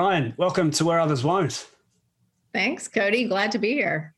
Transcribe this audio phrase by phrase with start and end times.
[0.00, 1.66] Ryan, welcome to Where Others Won't.
[2.54, 3.28] Thanks, Cody.
[3.28, 4.14] Glad to be here.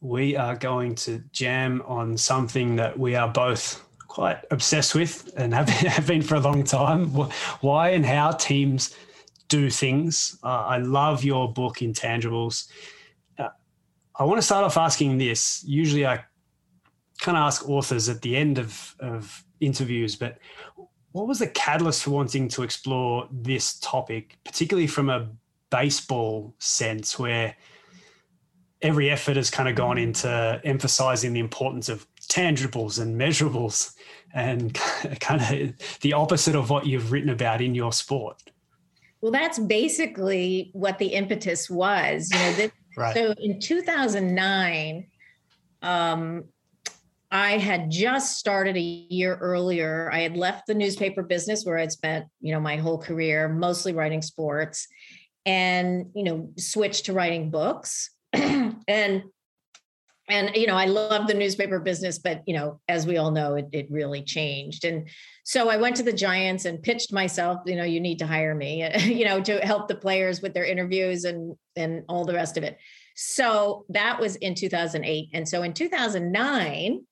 [0.00, 5.52] We are going to jam on something that we are both quite obsessed with and
[5.52, 7.08] have, have been for a long time.
[7.60, 8.96] Why and how teams
[9.48, 10.38] do things.
[10.42, 12.68] Uh, I love your book, Intangibles.
[13.38, 13.50] Uh,
[14.18, 15.62] I want to start off asking this.
[15.66, 16.24] Usually I
[17.20, 20.38] kind of ask authors at the end of, of interviews, but
[21.14, 25.28] what was the catalyst for wanting to explore this topic, particularly from a
[25.70, 27.54] baseball sense, where
[28.82, 33.94] every effort has kind of gone into emphasizing the importance of tangibles and measurables
[34.34, 34.74] and
[35.20, 38.42] kind of the opposite of what you've written about in your sport?
[39.20, 42.28] Well, that's basically what the impetus was.
[42.32, 43.14] You know, this, right.
[43.14, 45.06] so in 2009,
[45.80, 46.44] um,
[47.34, 50.08] I had just started a year earlier.
[50.12, 53.92] I had left the newspaper business where I'd spent, you know, my whole career mostly
[53.92, 54.86] writing sports
[55.44, 58.10] and, you know, switched to writing books.
[58.32, 59.24] and
[60.26, 63.56] and you know i love the newspaper business but you know as we all know
[63.56, 65.06] it, it really changed and
[65.44, 68.54] so i went to the giants and pitched myself you know you need to hire
[68.54, 72.56] me you know to help the players with their interviews and and all the rest
[72.56, 72.78] of it
[73.14, 77.02] so that was in 2008 and so in 2009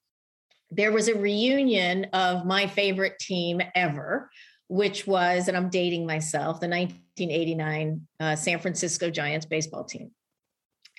[0.75, 4.31] there was a reunion of my favorite team ever,
[4.69, 10.11] which was, and I'm dating myself, the 1989 uh, San Francisco Giants baseball team.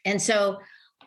[0.06, 0.60] And so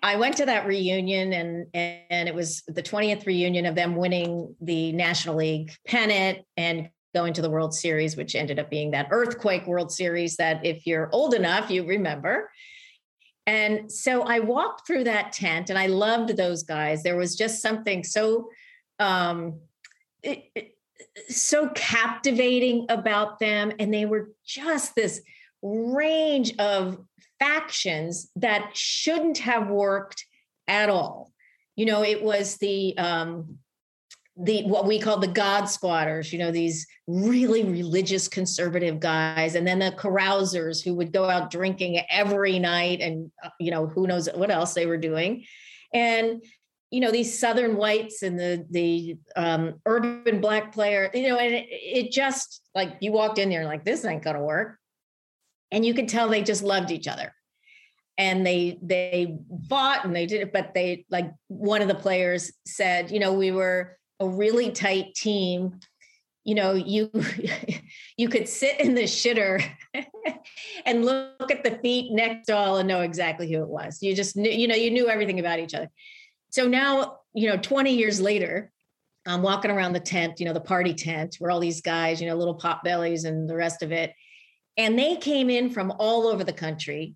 [0.03, 4.55] I went to that reunion, and and it was the 20th reunion of them winning
[4.61, 9.09] the National League pennant and going to the World Series, which ended up being that
[9.11, 12.51] earthquake World Series that, if you're old enough, you remember.
[13.47, 17.03] And so I walked through that tent and I loved those guys.
[17.03, 18.51] There was just something so
[18.99, 19.61] um
[20.23, 20.77] it, it,
[21.29, 25.21] so captivating about them and they were just this
[25.63, 26.99] range of
[27.39, 30.25] factions that shouldn't have worked
[30.67, 31.33] at all.
[31.77, 33.59] You know, it was the um
[34.39, 39.67] the what we call the god squatters you know these really religious conservative guys and
[39.67, 44.07] then the carousers who would go out drinking every night and uh, you know who
[44.07, 45.45] knows what else they were doing.
[45.95, 46.43] And
[46.91, 51.55] you know these southern whites and the the um, urban black player you know and
[51.55, 54.79] it, it just like you walked in there like this ain't gonna work.
[55.71, 57.33] And you could tell they just loved each other.
[58.19, 62.51] And they they fought and they did it but they like one of the players
[62.67, 65.79] said you know we were a really tight team
[66.47, 67.11] you know you
[68.17, 69.63] you could sit in the shitter
[70.87, 73.99] and look at the feet next to all and know exactly who it was.
[74.01, 75.91] You just knew you know you knew everything about each other.
[76.51, 78.73] So now you know 20 years later
[79.27, 82.29] i'm walking around the tent you know the party tent where all these guys you
[82.29, 84.15] know little pot bellies and the rest of it.
[84.79, 87.15] And they came in from all over the country.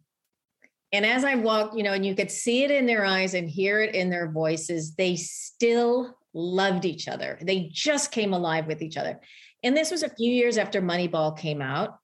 [0.92, 3.48] And as i walked you know and you could see it in their eyes and
[3.48, 7.38] hear it in their voices they still loved each other.
[7.40, 9.20] They just came alive with each other.
[9.62, 11.98] And this was a few years after Moneyball came out.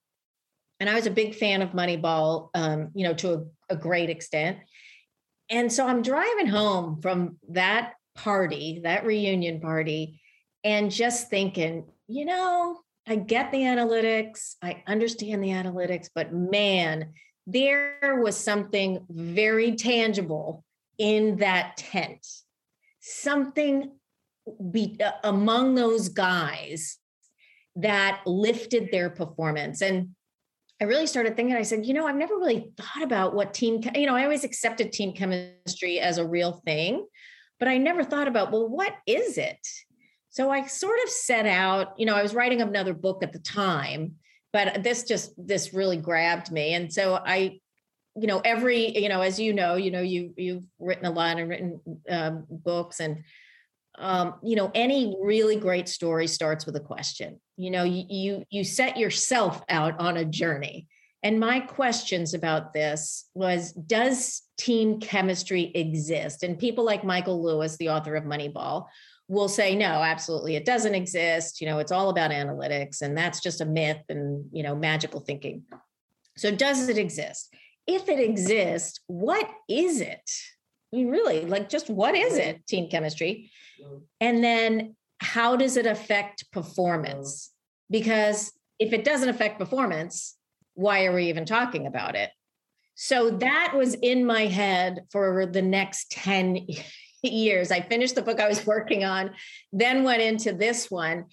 [0.79, 4.11] And I was a big fan of Moneyball, um, you know, to a, a great
[4.11, 4.59] extent.
[5.49, 10.21] And so I'm driving home from that party, that reunion party,
[10.65, 17.13] and just thinking, you know, I get the analytics, I understand the analytics, but man,
[17.47, 20.65] there was something very tangible
[20.99, 22.27] in that tent.
[23.01, 23.93] Something
[24.71, 26.99] be uh, among those guys
[27.77, 30.11] that lifted their performance and
[30.81, 33.81] I really started thinking, I said, you know, I've never really thought about what team,
[33.95, 37.07] you know, I always accepted team chemistry as a real thing,
[37.59, 39.67] but I never thought about, well, what is it?
[40.29, 43.39] So I sort of set out, you know, I was writing another book at the
[43.39, 44.17] time,
[44.53, 46.75] but this just, this really grabbed me.
[46.75, 47.59] And so I,
[48.15, 51.39] you know, every, you know, as you know, you know, you, you've written a lot
[51.39, 51.81] and written
[52.11, 53.25] um, books and
[53.99, 57.41] um, you know any really great story starts with a question.
[57.57, 60.89] You know you, you you set yourself out on a journey.
[61.23, 66.43] And my questions about this was does team chemistry exist?
[66.43, 68.87] And people like michael lewis the author of moneyball
[69.29, 71.61] will say no absolutely it doesn't exist.
[71.61, 75.21] You know it's all about analytics and that's just a myth and you know magical
[75.21, 75.63] thinking.
[76.37, 77.55] So does it exist?
[77.87, 80.31] If it exists what is it
[80.93, 83.51] I mean, really, like just what is it, team chemistry?
[84.21, 87.51] And then how does it affect performance?
[87.91, 90.37] Because if it doesn't affect performance,
[90.75, 92.31] why are we even talking about it?
[92.95, 96.67] So that was in my head for the next 10
[97.23, 97.71] years.
[97.71, 99.33] I finished the book I was working on,
[99.73, 101.27] then went into this one.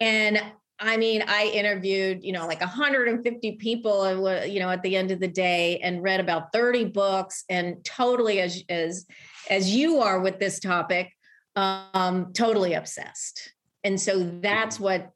[0.00, 0.40] And
[0.82, 5.20] I mean, I interviewed, you know, like 150 people, you know, at the end of
[5.20, 9.06] the day, and read about 30 books, and totally as as
[9.50, 11.12] as you are with this topic,
[11.54, 13.52] um, totally obsessed.
[13.84, 15.10] And so that's what,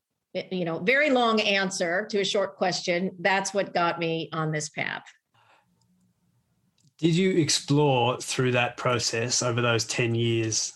[0.50, 3.12] you know, very long answer to a short question.
[3.20, 5.05] That's what got me on this path.
[6.99, 10.75] Did you explore through that process over those 10 years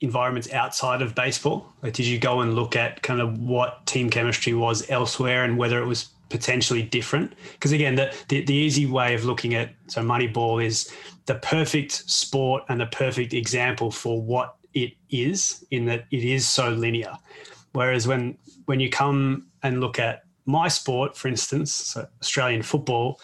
[0.00, 1.72] environments outside of baseball?
[1.82, 5.58] Like, did you go and look at kind of what team chemistry was elsewhere and
[5.58, 7.32] whether it was potentially different?
[7.52, 10.92] Because again, the, the, the easy way of looking at so Moneyball is
[11.26, 16.46] the perfect sport and the perfect example for what it is in that it is
[16.46, 17.16] so linear.
[17.72, 18.36] Whereas when
[18.66, 23.20] when you come and look at my sport, for instance, so Australian football,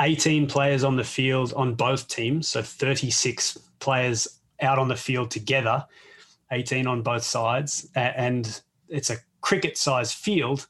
[0.00, 5.30] 18 players on the field on both teams, so 36 players out on the field
[5.30, 5.86] together,
[6.50, 10.66] 18 on both sides, and it's a cricket sized field.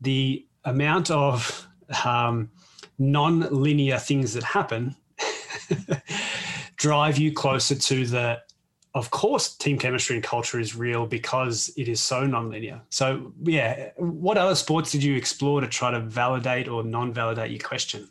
[0.00, 1.68] The amount of
[2.04, 2.50] um,
[2.98, 4.96] non linear things that happen
[6.76, 8.40] drive you closer to the
[8.94, 12.80] of course team chemistry and culture is real because it is so non-linear.
[12.90, 17.60] So yeah what other sports did you explore to try to validate or non-validate your
[17.60, 18.08] question?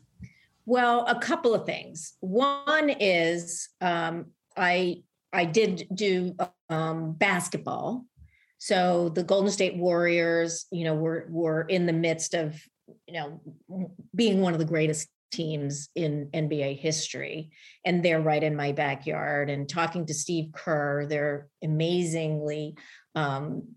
[0.66, 2.14] Well a couple of things.
[2.20, 5.04] One is um, i
[5.38, 6.36] I did do
[6.70, 8.06] um, basketball.
[8.58, 12.60] So the Golden State Warriors, you know, were were in the midst of,
[13.08, 13.42] you know,
[14.16, 17.52] being one of the greatest teams in NBA history.
[17.86, 19.52] And they're right in my backyard.
[19.52, 22.76] And talking to Steve Kerr, they're amazingly
[23.14, 23.76] um,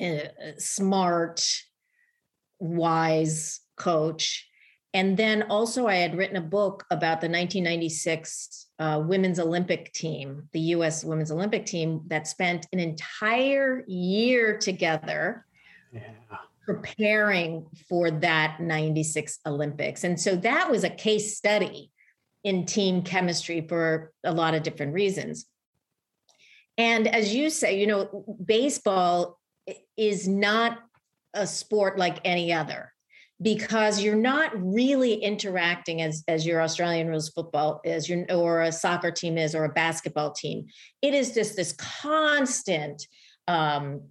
[0.00, 0.20] uh,
[0.56, 1.46] smart,
[2.58, 4.48] wise coach.
[4.94, 10.48] And then also, I had written a book about the 1996 uh, women's Olympic team,
[10.52, 15.46] the US women's Olympic team that spent an entire year together
[15.92, 16.00] yeah.
[16.64, 20.04] preparing for that 96 Olympics.
[20.04, 21.90] And so that was a case study
[22.44, 25.46] in team chemistry for a lot of different reasons.
[26.78, 29.38] And as you say, you know, baseball
[29.96, 30.78] is not
[31.34, 32.91] a sport like any other
[33.42, 38.72] because you're not really interacting as as your Australian rules football is, your or a
[38.72, 40.66] soccer team is, or a basketball team.
[41.02, 43.06] It is just this constant
[43.48, 44.02] um,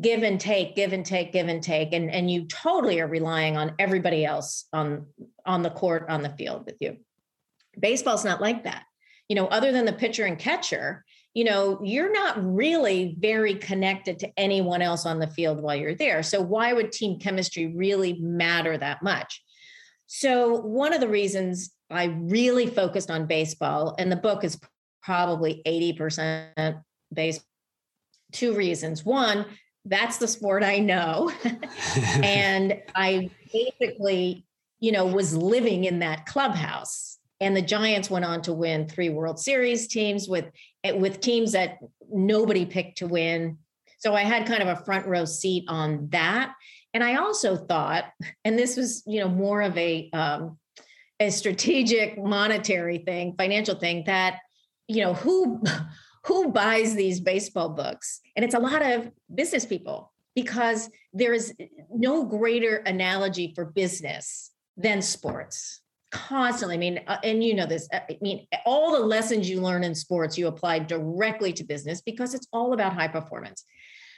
[0.00, 3.56] give and take, give and take, give and take, and and you totally are relying
[3.56, 5.06] on everybody else on
[5.46, 6.96] on the court on the field with you.
[7.78, 8.84] Baseball's not like that.
[9.28, 11.04] You know, other than the pitcher and catcher,
[11.34, 15.94] you know, you're not really very connected to anyone else on the field while you're
[15.94, 16.22] there.
[16.22, 19.42] So, why would team chemistry really matter that much?
[20.06, 24.58] So, one of the reasons I really focused on baseball, and the book is
[25.02, 26.82] probably 80%
[27.12, 27.42] based,
[28.32, 29.04] two reasons.
[29.04, 29.46] One,
[29.84, 31.32] that's the sport I know.
[32.22, 34.44] and I basically,
[34.80, 37.18] you know, was living in that clubhouse.
[37.40, 40.50] And the Giants went on to win three World Series teams with
[40.84, 41.78] with teams that
[42.10, 43.58] nobody picked to win.
[43.98, 46.54] So I had kind of a front row seat on that.
[46.94, 48.04] And I also thought,
[48.44, 50.58] and this was, you know, more of a um,
[51.20, 54.38] a strategic monetary thing, financial thing, that,
[54.88, 55.62] you know, who
[56.24, 58.20] who buys these baseball books?
[58.36, 61.54] And it's a lot of business people because there is
[61.90, 65.79] no greater analogy for business than sports
[66.10, 66.74] constantly.
[66.74, 67.88] I mean, uh, and you know this.
[67.92, 72.00] Uh, I mean, all the lessons you learn in sports you apply directly to business
[72.00, 73.64] because it's all about high performance.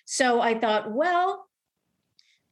[0.05, 1.47] So I thought, well,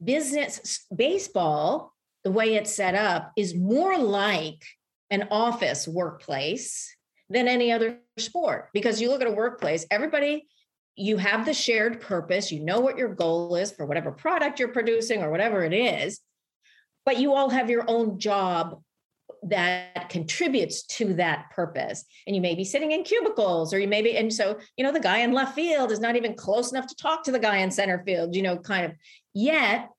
[0.03, 1.93] business baseball,
[2.23, 4.63] the way it's set up, is more like
[5.09, 6.95] an office workplace
[7.29, 10.47] than any other sport because you look at a workplace, everybody
[10.95, 14.67] you have the shared purpose, you know what your goal is for whatever product you're
[14.67, 16.19] producing or whatever it is,
[17.05, 18.81] but you all have your own job
[19.43, 22.05] that contributes to that purpose.
[22.25, 24.91] And you may be sitting in cubicles, or you may be, and so, you know,
[24.91, 27.57] the guy in left field is not even close enough to talk to the guy
[27.57, 28.91] in center field, you know, kind of.
[29.33, 29.89] Yet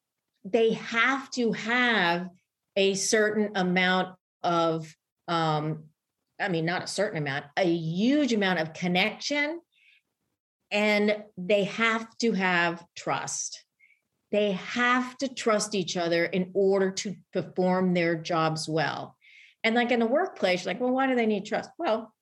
[0.44, 2.28] they have to have
[2.76, 4.94] a certain amount of,
[5.28, 5.84] um,
[6.40, 9.60] I mean, not a certain amount, a huge amount of connection.
[10.70, 13.64] And they have to have trust.
[14.30, 19.14] They have to trust each other in order to perform their jobs well.
[19.64, 21.70] And like in the workplace, like, well, why do they need trust?
[21.78, 22.12] Well,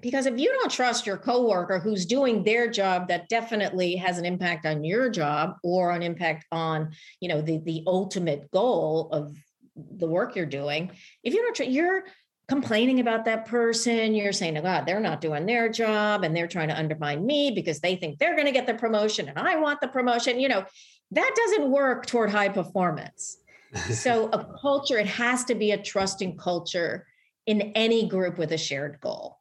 [0.00, 4.24] because if you don't trust your coworker who's doing their job that definitely has an
[4.24, 9.36] impact on your job or an impact on, you know, the the ultimate goal of
[9.74, 10.90] the work you're doing,
[11.22, 12.04] if you don't tr- you're
[12.48, 16.48] complaining about that person, you're saying, oh God, they're not doing their job and they're
[16.48, 19.56] trying to undermine me because they think they're going to get the promotion and I
[19.56, 20.40] want the promotion.
[20.40, 20.64] You know,
[21.10, 23.36] that doesn't work toward high performance.
[23.74, 27.06] So a culture, it has to be a trusting culture
[27.46, 29.38] in any group with a shared goal.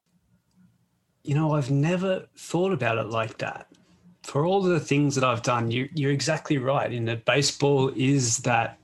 [1.24, 3.68] You know, I've never thought about it like that.
[4.24, 8.40] For all the things that I've done, you, you're exactly right in that baseball is
[8.40, 8.78] that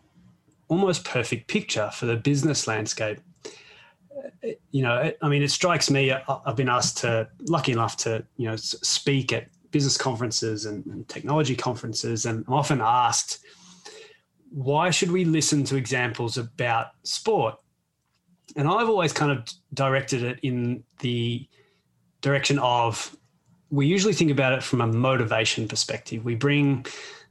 [0.68, 3.20] almost perfect picture for the business landscape.
[4.72, 6.12] You know, I mean, it strikes me.
[6.12, 10.86] Uh, I've been asked to, lucky enough to, you know, speak at business conferences and,
[10.86, 13.40] and technology conferences, and I'm often asked,
[14.54, 17.56] why should we listen to examples about sport?
[18.56, 21.48] And I've always kind of directed it in the
[22.22, 23.16] direction of
[23.70, 26.24] we usually think about it from a motivation perspective.
[26.24, 26.86] We bring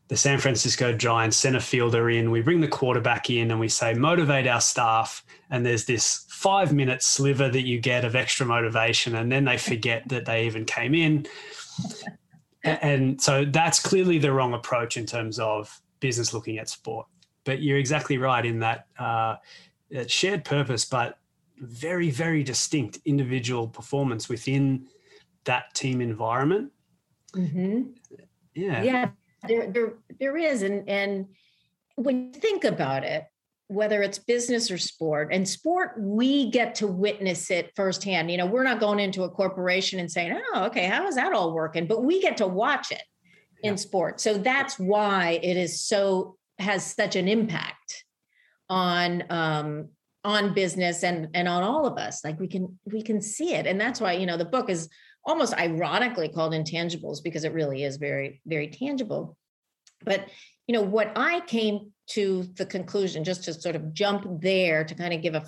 [0.08, 3.94] the San Francisco Giants center fielder in, we bring the quarterback in, and we say,
[3.94, 5.24] motivate our staff.
[5.50, 9.14] And there's this five minute sliver that you get of extra motivation.
[9.14, 11.26] And then they forget that they even came in
[12.64, 17.06] and so that's clearly the wrong approach in terms of business looking at sport.
[17.44, 19.36] But you're exactly right in that uh,
[20.06, 21.18] shared purpose, but
[21.58, 24.86] very, very distinct individual performance within
[25.44, 26.72] that team environment.
[27.34, 27.82] Mm-hmm.
[28.54, 29.10] Yeah, yeah,
[29.48, 31.26] there, there, there is, and and
[31.96, 33.24] when you think about it,
[33.72, 38.44] whether it's business or sport and sport we get to witness it firsthand you know
[38.44, 41.86] we're not going into a corporation and saying oh okay how is that all working
[41.86, 43.02] but we get to watch it
[43.62, 43.70] yeah.
[43.70, 48.04] in sport so that's why it is so has such an impact
[48.68, 49.88] on um
[50.24, 52.24] on business and and on all of us.
[52.24, 53.66] Like we can we can see it.
[53.66, 54.88] And that's why you know the book is
[55.24, 59.36] almost ironically called intangibles because it really is very very tangible.
[60.04, 60.26] But
[60.66, 64.94] you know what i came to the conclusion, just to sort of jump there to
[64.94, 65.44] kind of give a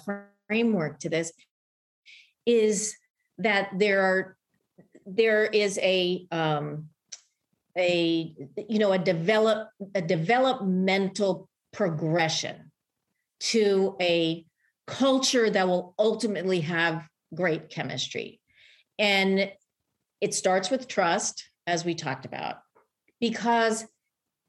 [0.49, 1.33] framework to this,
[2.47, 2.95] is
[3.39, 4.37] that there are
[5.07, 6.89] there is a um,
[7.77, 8.35] a
[8.69, 12.71] you know a develop a developmental progression
[13.41, 14.45] to a
[14.87, 18.41] culture that will ultimately have great chemistry
[18.99, 19.51] and
[20.21, 22.57] it starts with trust as we talked about
[23.21, 23.87] because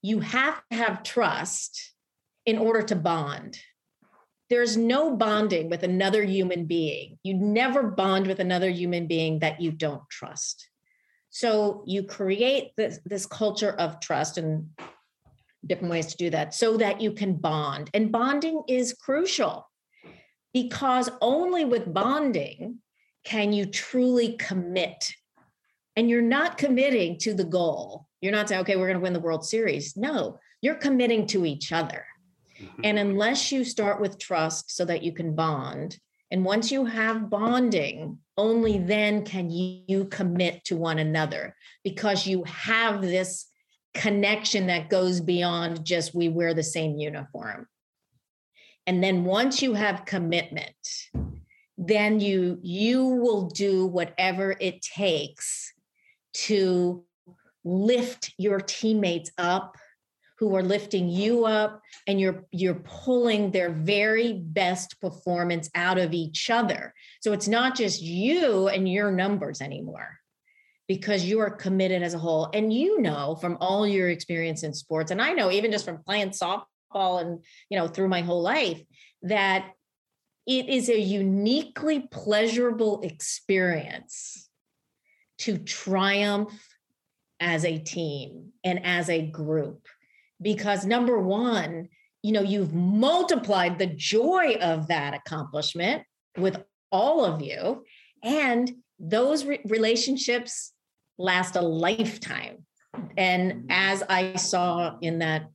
[0.02, 1.94] you have to have trust
[2.46, 3.58] in order to bond.
[4.50, 7.18] There's no bonding with another human being.
[7.24, 10.70] You never bond with another human being that you don't trust.
[11.36, 14.70] So you create this, this culture of trust and
[15.68, 17.90] different ways to do that so that you can bond.
[17.94, 19.70] And bonding is crucial
[20.54, 22.78] because only with bonding
[23.26, 25.12] can you truly commit.
[25.98, 28.08] And you're not committing to the goal.
[28.22, 29.98] You're not saying, okay, we're going to win the World Series.
[29.98, 32.06] No, you're committing to each other.
[32.62, 32.82] Mm-hmm.
[32.86, 36.00] And unless you start with trust so that you can bond,
[36.32, 42.44] and once you have bonding, only then can you commit to one another because you
[42.44, 43.48] have this
[43.94, 47.68] connection that goes beyond just we wear the same uniform.
[48.86, 50.76] And then once you have commitment,
[51.78, 55.74] then you you will do whatever it takes
[56.34, 57.04] to
[57.64, 59.76] lift your teammates up
[60.38, 66.14] who are lifting you up and you're you're pulling their very best performance out of
[66.14, 66.94] each other.
[67.22, 70.20] So it's not just you and your numbers anymore
[70.88, 72.50] because you are committed as a whole.
[72.54, 76.04] And you know from all your experience in sports and i know even just from
[76.04, 78.82] playing softball and you know through my whole life
[79.22, 79.72] that
[80.48, 84.50] it is a uniquely pleasurable experience
[85.40, 86.54] to triumph
[87.40, 89.88] as a team and as a group
[90.46, 91.90] because number one,
[92.22, 96.04] you know, you've multiplied the joy of that accomplishment
[96.38, 96.62] with
[96.92, 97.84] all of you.
[98.24, 100.72] And those re- relationships
[101.18, 102.64] last a lifetime.
[103.18, 103.66] And mm-hmm.
[103.72, 105.50] as I saw in that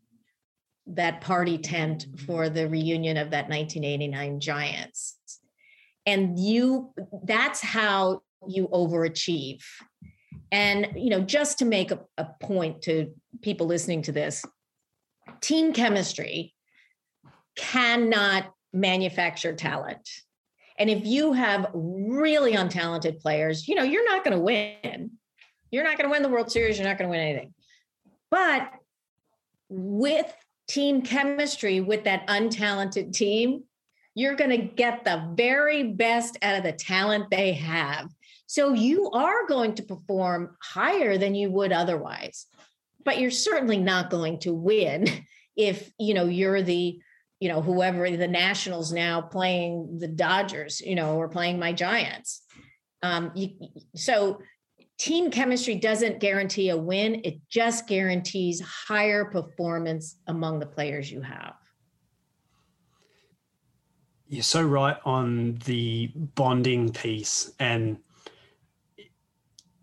[0.88, 5.18] that party tent for the reunion of that 1989 Giants.
[6.04, 6.92] And you
[7.22, 9.62] that's how you overachieve.
[10.50, 14.44] And you know, just to make a, a point to people listening to this,
[15.40, 16.54] team chemistry
[17.56, 20.08] cannot manufacture talent.
[20.78, 25.10] And if you have really untalented players, you know, you're not going to win.
[25.70, 26.78] You're not going to win the World Series.
[26.78, 27.54] You're not going to win anything.
[28.30, 28.70] But
[29.68, 30.32] with
[30.68, 33.64] team chemistry, with that untalented team,
[34.14, 38.10] you're going to get the very best out of the talent they have.
[38.46, 42.46] So you are going to perform higher than you would otherwise
[43.04, 45.06] but you're certainly not going to win
[45.56, 46.98] if you know you're the
[47.40, 52.42] you know whoever the nationals now playing the dodgers you know or playing my giants
[53.02, 53.50] um you,
[53.94, 54.40] so
[55.00, 61.22] team chemistry doesn't guarantee a win, it just guarantees higher performance among the players you
[61.22, 61.54] have.
[64.28, 67.96] You're so right on the bonding piece and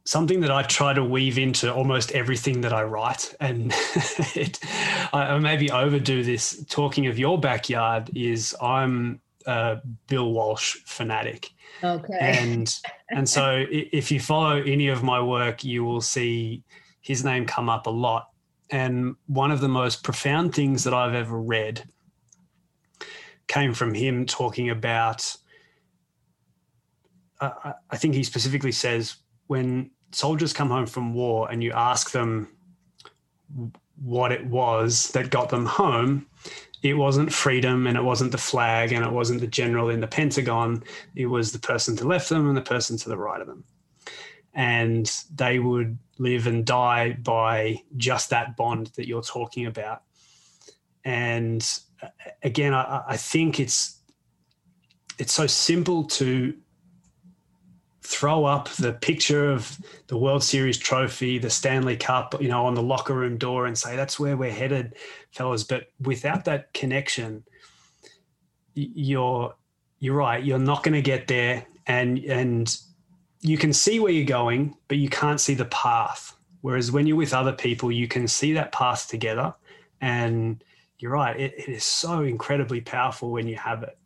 [0.08, 3.36] something that I try to weave into almost everything that I write.
[3.42, 3.74] And
[4.36, 4.58] it,
[5.12, 11.50] I maybe overdo this talking of your backyard is I'm a Bill Walsh fanatic.
[11.84, 12.18] Okay.
[12.22, 12.74] And
[13.10, 16.64] and so if you follow any of my work, you will see
[17.02, 18.30] his name come up a lot.
[18.70, 21.84] And one of the most profound things that I've ever read
[23.48, 25.36] came from him talking about.
[27.42, 32.12] Uh, I think he specifically says when soldiers come home from war and you ask
[32.12, 32.50] them
[34.02, 36.28] what it was that got them home,
[36.84, 40.08] it wasn't freedom and it wasn't the flag and it wasn't the general in the
[40.08, 40.84] Pentagon.
[41.16, 43.48] It was the person to the left them and the person to the right of
[43.48, 43.64] them.
[44.54, 50.04] And they would live and die by just that bond that you're talking about.
[51.04, 51.68] And
[52.02, 52.08] uh,
[52.44, 54.00] again, I, I think it's
[55.20, 56.56] it's so simple to
[58.08, 62.74] throw up the picture of the World Series trophy, the Stanley Cup, you know, on
[62.74, 64.96] the locker room door and say that's where we're headed,
[65.32, 65.66] fellas.
[65.66, 67.44] But without that connection,
[68.76, 69.54] you're
[70.00, 70.42] you're right.
[70.42, 72.78] You're not going to get there, and and
[73.42, 76.34] you can see where you're going, but you can't see the path.
[76.62, 79.54] Whereas when you're with other people, you can see that path together,
[80.00, 80.64] and
[80.98, 81.38] you're right.
[81.38, 83.98] It, it is so incredibly powerful when you have it.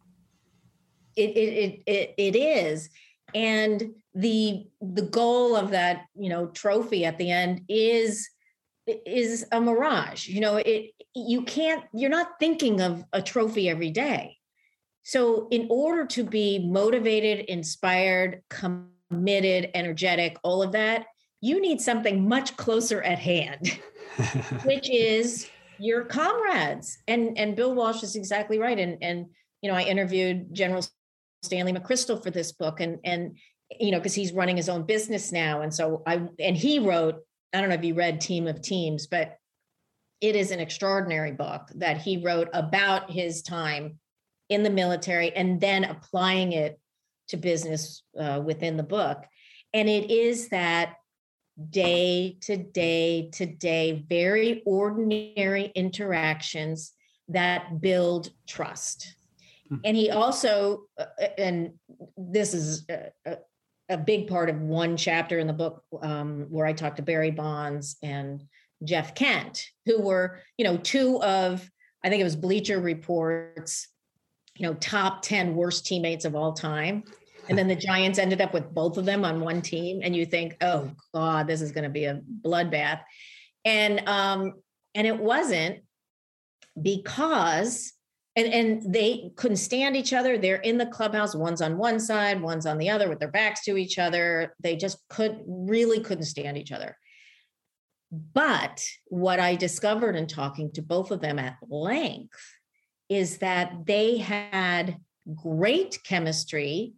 [1.16, 2.90] It it it, it is
[3.34, 8.30] and the the goal of that you know trophy at the end is
[8.88, 13.92] is a mirage you know it you can't you're not thinking of a trophy every
[13.92, 14.38] day.
[15.04, 21.08] So in order to be motivated inspired committed energetic all of that
[21.42, 23.80] you need something much closer at hand
[24.64, 26.98] which is your comrades.
[27.08, 28.78] And and bill walsh is exactly right.
[28.78, 29.26] And and
[29.62, 30.86] you know i interviewed general
[31.42, 33.38] Stanley McChrystal for this book, and and
[33.80, 37.16] you know because he's running his own business now, and so I and he wrote.
[37.54, 39.36] I don't know if you read Team of Teams, but
[40.22, 44.00] it is an extraordinary book that he wrote about his time
[44.48, 46.80] in the military and then applying it
[47.30, 49.26] to business uh, within the book.
[49.74, 50.96] And it is that
[51.70, 56.94] day to day to day, very ordinary interactions
[57.30, 59.16] that build trust.
[59.72, 59.78] Hmm.
[59.86, 61.74] And he also, uh, uh, and
[62.18, 63.38] this is a,
[63.90, 67.32] a, big part of one chapter in the book um, where I talked to Barry
[67.32, 68.44] Bonds and
[68.84, 71.68] Jeff Kent, who were, you know, two of,
[72.04, 73.88] I think it was Bleacher Reports,
[74.56, 77.04] you know, top 10 worst teammates of all time.
[77.48, 80.02] And then the Giants ended up with both of them on one team.
[80.04, 83.02] And you think, oh God, this is going to be a bloodbath.
[83.64, 84.54] And um,
[84.96, 85.84] and it wasn't
[86.82, 87.94] because
[88.36, 90.38] and and they couldn't stand each other.
[90.38, 91.36] They're in the clubhouse.
[91.36, 94.56] One's on one side one's on the other with their backs to each other.
[94.62, 96.98] They just could really couldn't stand each other.
[98.12, 102.40] But what i discovered in talking to both of them at length
[103.08, 104.98] is that they had
[105.36, 106.94] great chemistry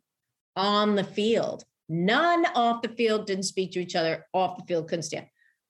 [0.56, 1.64] on the field.
[1.90, 4.26] None off the field didn't speak to each other.
[4.34, 5.28] Off the field couldn't stand.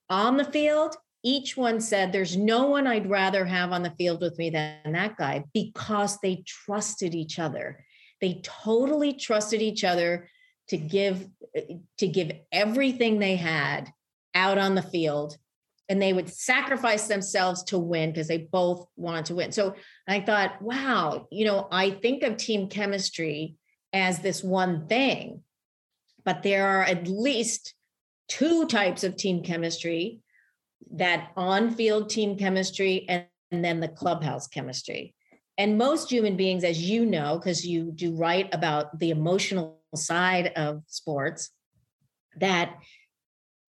[0.10, 4.22] On the field each one said, There's no one I'd rather have on the field
[4.22, 7.84] with me than that guy because they trusted each other.
[8.22, 10.30] They totally trusted each other
[10.70, 11.28] to give
[11.98, 13.90] to give everything they had
[14.36, 15.38] out on the field
[15.90, 19.52] and they would sacrifice themselves to win because they both wanted to win.
[19.52, 19.76] So
[20.08, 23.56] I thought, wow, you know, I think of team chemistry
[23.92, 25.44] as this one thing,
[26.24, 27.76] but there are at least
[28.30, 30.22] two types of team chemistry
[30.92, 35.14] that on field team chemistry and, and then the clubhouse chemistry.
[35.58, 40.52] And most human beings, as you know, because you do write about the emotional side
[40.56, 41.52] of sports,
[42.40, 42.76] that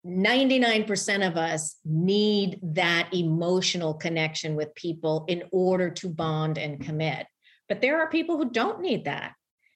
[0.05, 7.27] 99% of us need that emotional connection with people in order to bond and commit.
[7.67, 9.33] But there are people who don't need that,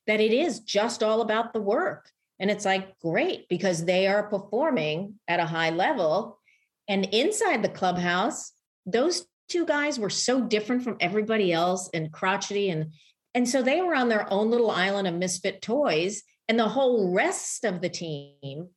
[0.07, 2.09] that it is just all about the work.
[2.39, 6.39] And it's like, great, because they are performing at a high level
[6.87, 8.51] and inside the clubhouse,
[8.85, 12.91] those two guys were so different from everybody else and crotchety and
[13.35, 17.13] and so they were on their own little island of misfit toys and the whole
[17.13, 18.69] rest of the team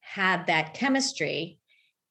[0.00, 1.58] had that chemistry.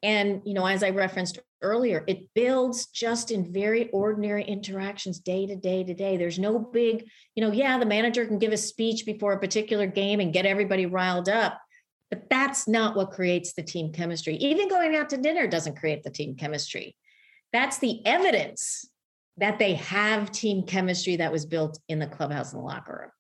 [0.04, 5.45] And you know as i referenced earlier it builds just in very ordinary interactions day
[5.45, 6.17] to day to day.
[6.17, 9.86] There's no big you know yeah the manager can give a speech before a particular
[9.86, 11.60] game and get everybody riled up
[12.12, 14.36] But that's not what creates the team chemistry.
[14.36, 16.95] Even going out to dinner doesn't create the team chemistry.
[17.54, 18.86] That's the evidence
[19.38, 23.12] that they have team chemistry that was built in the clubhouse and the locker room.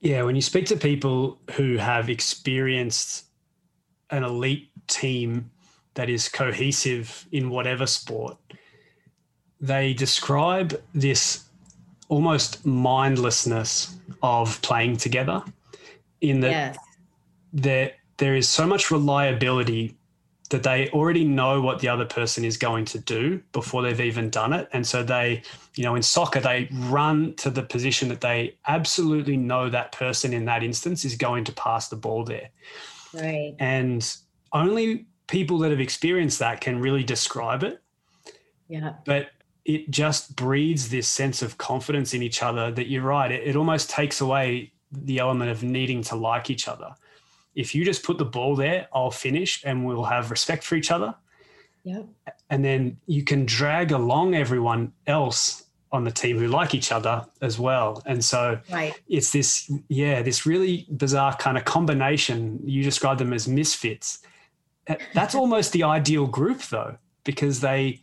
[0.00, 3.26] Yeah, when you speak to people who have experienced
[4.10, 5.50] an elite team
[5.94, 8.36] that is cohesive in whatever sport,
[9.60, 11.44] they describe this
[12.08, 15.42] almost mindlessness of playing together
[16.20, 16.78] in that yes.
[17.52, 19.96] there there is so much reliability
[20.50, 24.30] that they already know what the other person is going to do before they've even
[24.30, 25.42] done it and so they
[25.74, 30.32] you know in soccer they run to the position that they absolutely know that person
[30.32, 32.50] in that instance is going to pass the ball there
[33.14, 34.16] right and
[34.52, 37.80] only people that have experienced that can really describe it
[38.68, 39.30] yeah but
[39.64, 43.30] it just breeds this sense of confidence in each other that you're right.
[43.30, 46.94] It, it almost takes away the element of needing to like each other.
[47.54, 50.90] If you just put the ball there, I'll finish and we'll have respect for each
[50.90, 51.14] other.
[51.84, 52.02] Yeah.
[52.50, 57.26] And then you can drag along everyone else on the team who like each other
[57.40, 58.02] as well.
[58.06, 58.94] And so right.
[59.08, 62.60] it's this, yeah, this really bizarre kind of combination.
[62.64, 64.20] You describe them as misfits.
[65.14, 68.02] That's almost the ideal group though, because they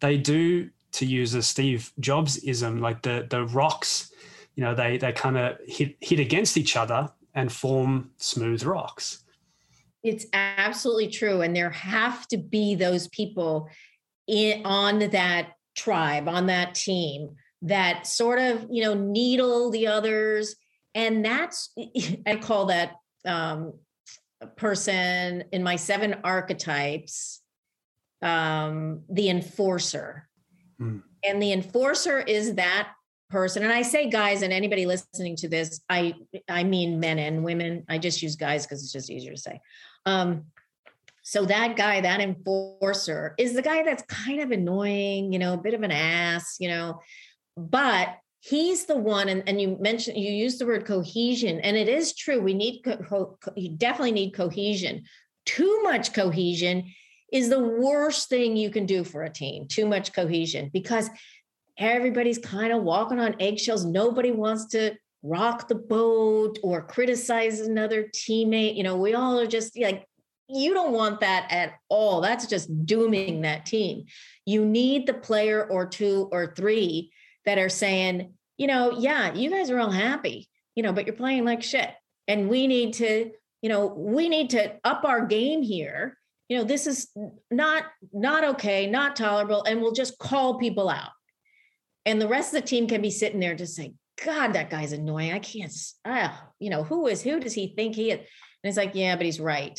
[0.00, 4.12] they do to use a Steve Jobs ism, like the the rocks,
[4.54, 9.22] you know, they they kind of hit hit against each other and form smooth rocks.
[10.02, 13.68] It's absolutely true, and there have to be those people
[14.26, 20.56] in on that tribe, on that team that sort of you know needle the others,
[20.94, 21.72] and that's
[22.26, 23.74] I call that um,
[24.56, 27.40] person in my seven archetypes
[28.22, 30.26] um, the enforcer
[30.80, 31.02] Mm.
[31.24, 32.90] And the enforcer is that
[33.28, 33.62] person.
[33.62, 36.14] And I say guys and anybody listening to this, I
[36.48, 37.84] I mean men and women.
[37.88, 39.60] I just use guys because it's just easier to say.
[40.04, 40.46] Um,
[41.22, 45.58] so that guy, that enforcer, is the guy that's kind of annoying, you know, a
[45.58, 47.00] bit of an ass, you know,
[47.56, 51.88] but he's the one and, and you mentioned you used the word cohesion and it
[51.88, 55.02] is true we need co- co- you definitely need cohesion
[55.44, 56.84] too much cohesion
[57.32, 61.10] is the worst thing you can do for a team too much cohesion because
[61.78, 63.84] everybody's kind of walking on eggshells.
[63.84, 68.76] Nobody wants to rock the boat or criticize another teammate.
[68.76, 70.06] You know we all are just like
[70.48, 72.20] you don't want that at all.
[72.20, 74.04] That's just dooming that team.
[74.44, 77.10] You need the player or two or three
[77.44, 81.16] that are saying you know yeah you guys are all happy you know but you're
[81.16, 81.90] playing like shit.
[82.28, 83.30] And we need to
[83.62, 86.16] you know we need to up our game here.
[86.48, 87.08] You know this is
[87.50, 91.10] not not okay not tolerable and we'll just call people out
[92.06, 94.92] and the rest of the team can be sitting there just saying god that guy's
[94.92, 95.32] annoying.
[95.32, 95.72] I can't
[96.06, 98.18] ah, you know who is who does he think he is?
[98.18, 98.28] And
[98.64, 99.78] it's like yeah but he's right.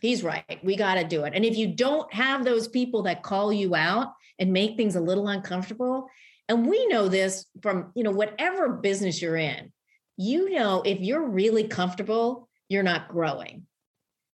[0.00, 0.58] He's right.
[0.64, 1.34] We got to do it.
[1.34, 5.00] And if you don't have those people that call you out and make things a
[5.00, 6.08] little uncomfortable
[6.48, 9.70] and we know this from you know whatever business you're in
[10.16, 13.66] you know if you're really comfortable you're not growing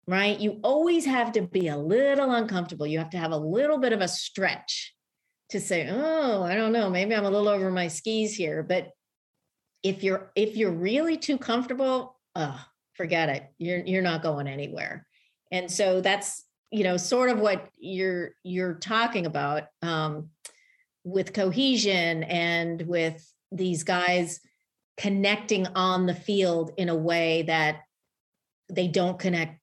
[0.06, 0.38] right?
[0.38, 2.86] You always have to be a little uncomfortable.
[2.86, 4.93] You have to have a little bit of a stretch
[5.50, 8.90] to say, "Oh, I don't know, maybe I'm a little over my skis here." But
[9.82, 13.44] if you're if you're really too comfortable, oh, forget it.
[13.58, 15.06] You're you're not going anywhere.
[15.52, 20.30] And so that's, you know, sort of what you're you're talking about um,
[21.04, 24.40] with cohesion and with these guys
[24.96, 27.82] connecting on the field in a way that
[28.70, 29.60] they don't connect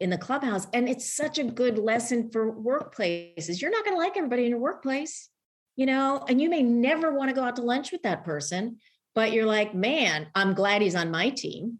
[0.00, 0.66] in the clubhouse.
[0.72, 3.60] And it's such a good lesson for workplaces.
[3.60, 5.28] You're not going to like everybody in your workplace,
[5.76, 8.78] you know, and you may never want to go out to lunch with that person,
[9.14, 11.78] but you're like, man, I'm glad he's on my team.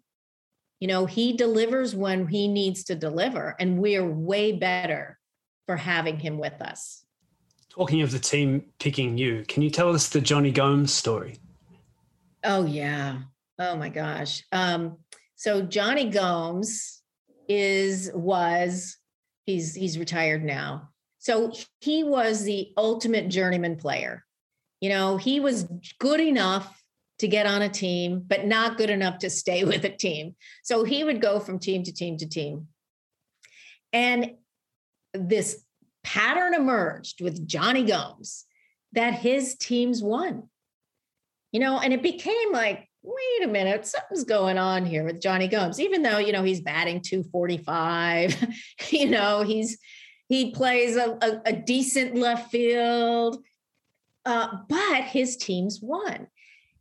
[0.81, 5.19] You know, he delivers when he needs to deliver, and we're way better
[5.67, 7.05] for having him with us.
[7.69, 11.39] Talking of the team picking you, can you tell us the Jonny Gomes story?
[12.45, 13.19] Oh, yeah.
[13.59, 14.45] Oh, my gosh.
[14.53, 14.99] Um,
[15.35, 16.98] so, Jonny Gomes,
[17.49, 18.97] is was
[19.47, 20.91] he's he's retired now.
[21.19, 24.25] So he was the ultimate journeyman player.
[24.81, 25.67] You know, he was
[25.99, 26.81] good enough
[27.19, 30.37] to get on a team, but not good enough to stay with a team.
[30.63, 32.69] So he would go from team to team to team.
[33.93, 34.33] And
[35.15, 35.65] this
[36.05, 38.45] pattern emerged with Jonny Gomes
[38.93, 40.49] that his teams won.
[41.53, 45.49] You know, and it became like wait a minute, something's going on here with Jonny
[45.49, 48.47] Gomes, even though, you know, he's batting 245,
[48.91, 49.79] you know, he's,
[50.29, 53.43] he plays a, a, a decent left field,
[54.27, 56.27] uh, but his teams won.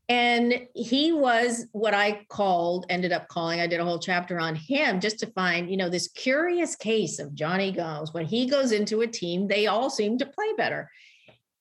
[0.09, 4.55] And he was what I called, ended up calling, I did a whole chapter on
[4.55, 8.13] him just to find, you know, this curious case of Jonny Gomes.
[8.13, 10.89] When he goes into a team, they all seem to play better.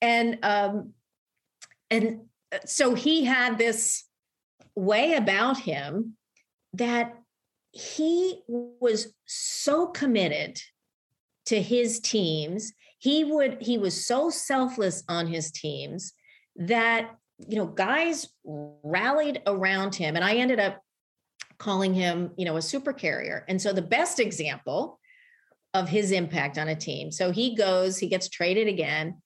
[0.01, 0.93] And um,
[1.91, 2.21] and
[2.53, 4.06] uh, so he had this
[4.77, 6.17] way about him
[6.75, 7.15] that
[7.73, 10.61] he was so committed
[11.47, 12.73] to his teams.
[12.99, 16.12] He would he was so selfless on his teams
[16.57, 20.81] that you know guys rallied around him and i ended up
[21.59, 23.45] calling him you know a super carrier.
[23.49, 24.99] And so the best example
[25.75, 29.21] of his impact on a team so he goes he gets traded again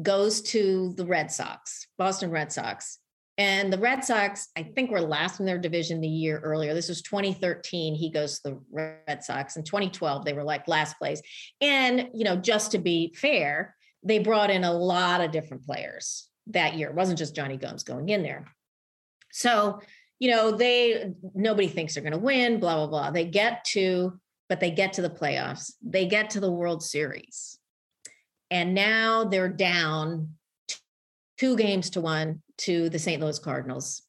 [0.00, 2.99] goes to the red sox boston red sox
[3.40, 6.74] and the Red Sox, I think, were last in their division the year earlier.
[6.74, 7.94] This was 2013.
[7.94, 9.56] He goes to the Red Sox.
[9.56, 11.22] In 2012, they were like last place.
[11.62, 16.28] And, you know, just to be fair, they brought in a lot of different players
[16.48, 16.90] that year.
[16.90, 18.44] It wasn't just Jonny Gomes going in there.
[19.32, 19.80] So,
[20.18, 23.10] you know, they nobody thinks they're going to win, blah, blah, blah.
[23.10, 27.58] They get to, but they get to the playoffs, they get to the World Series.
[28.50, 30.34] And now they're down
[31.38, 33.20] two games to one to the St.
[33.20, 34.02] Louis Cardinals.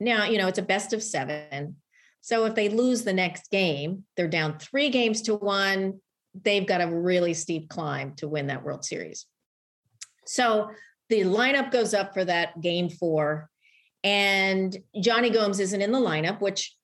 [0.00, 1.76] Now, you know, it's a best of seven.
[2.20, 6.00] So if they lose the next game, they're down three games to one.
[6.42, 9.26] They've got a really steep climb to win that World Series.
[10.26, 10.70] So
[11.08, 13.50] the lineup goes up for that game four,
[14.02, 16.74] and Jonny Gomes isn't in the lineup, which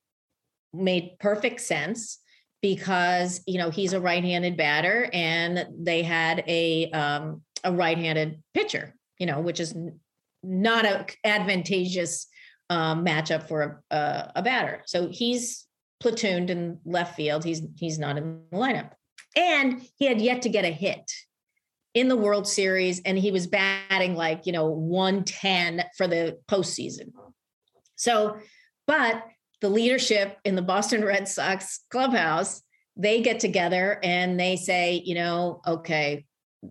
[0.72, 2.18] made perfect sense
[2.62, 8.94] because you know he's a right-handed batter and they had a um, a right-handed pitcher,
[9.18, 9.74] you know, which is
[10.42, 12.26] not a advantageous
[12.68, 14.82] um, matchup for a, a, a batter.
[14.86, 15.66] So he's
[16.02, 17.44] platooned in left field.
[17.44, 18.92] He's he's not in the lineup,
[19.36, 21.10] and he had yet to get a hit
[21.94, 27.12] in the World Series, and he was batting like you know 110 for the postseason.
[27.96, 28.38] So,
[28.86, 29.24] but
[29.60, 32.62] the leadership in the Boston Red Sox clubhouse,
[32.96, 36.24] they get together and they say, you know, okay,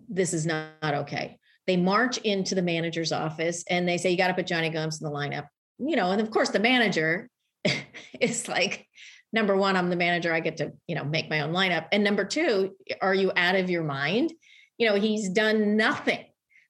[0.08, 1.38] this is not, not okay.
[1.70, 5.00] They march into the manager's office and they say, You got to put Jonny Gomes
[5.00, 5.46] in the lineup.
[5.78, 7.30] You know, and of course, the manager
[8.20, 8.88] is like,
[9.32, 10.34] number one, I'm the manager.
[10.34, 11.86] I get to, you know, make my own lineup.
[11.92, 14.32] And number two, are you out of your mind?
[14.78, 16.24] You know, he's done nothing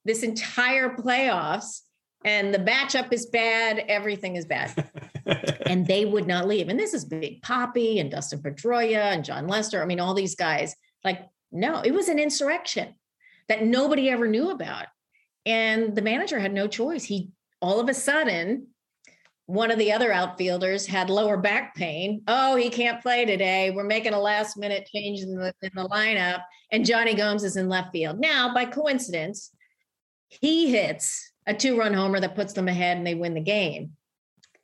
[0.04, 1.80] this entire playoffs
[2.26, 3.78] and the matchup is bad.
[3.88, 4.90] Everything is bad.
[5.64, 6.68] and they would not leave.
[6.68, 9.82] And this is Big Papi and Dustin Pedroia and Jon Lester.
[9.82, 12.94] I mean, all these guys, like, no, it was an insurrection
[13.50, 14.86] that nobody ever knew about.
[15.44, 17.04] And the manager had no choice.
[17.04, 18.68] He all of a sudden,
[19.46, 22.22] one of the other outfielders had lower back pain.
[22.28, 23.72] Oh, he can't play today.
[23.72, 26.42] We're making a last minute change in the, in the lineup.
[26.70, 28.20] And Jonny Gomes is in left field.
[28.20, 29.50] Now, by coincidence,
[30.28, 33.96] he hits a two run homer that puts them ahead and they win the game.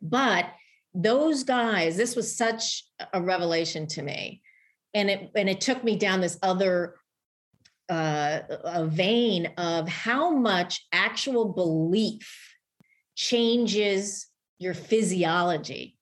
[0.01, 0.47] But
[0.95, 4.43] those guys, this was such a revelation to me.
[4.95, 6.95] And it and it took me down this other
[7.89, 12.55] uh, a vein of how much actual belief
[13.15, 14.27] changes
[14.59, 15.97] your physiology.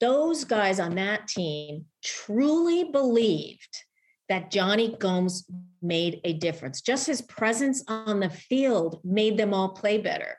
[0.00, 3.84] Those guys on that team truly believed
[4.28, 5.46] that Jonny Gomes
[5.80, 6.80] made a difference.
[6.80, 10.36] Just his presence on the field made them all play better.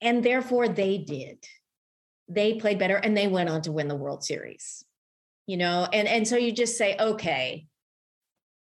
[0.00, 1.44] And therefore, they did.
[2.28, 4.84] They played better and they went on to win the World Series.
[5.46, 7.66] You know, and, and so you just say, okay,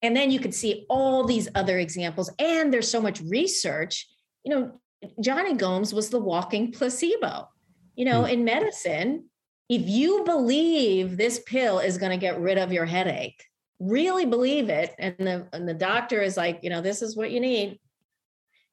[0.03, 2.31] and then you could see all these other examples.
[2.39, 4.07] And there's so much research.
[4.45, 4.81] You know,
[5.21, 7.49] Jonny Gomes was the walking placebo.
[7.95, 8.33] You know, mm.
[8.33, 9.25] in medicine,
[9.69, 13.43] if you believe this pill is going to get rid of your headache,
[13.81, 17.31] really believe it, and the and the doctor is like, you know, this is what
[17.31, 17.81] you need.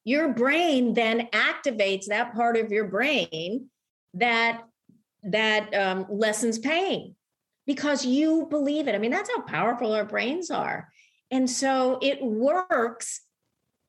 [0.04, 3.70] Your brain then activates that part of your brain
[4.12, 4.62] that
[5.24, 7.16] that um, lessens pain
[7.66, 8.94] because you believe it.
[8.94, 10.88] I mean, that's how powerful our brains are.
[11.34, 13.22] And so it works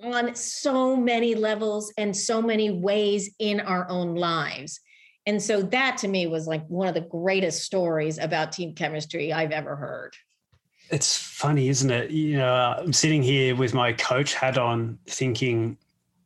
[0.03, 4.79] on so many levels and so many ways in our own lives.
[5.27, 9.31] And so that to me was like one of the greatest stories about team chemistry
[9.31, 10.15] I've ever heard.
[10.89, 12.10] It's funny, isn't it?
[12.10, 15.77] You know, I'm sitting here with my coach hat on thinking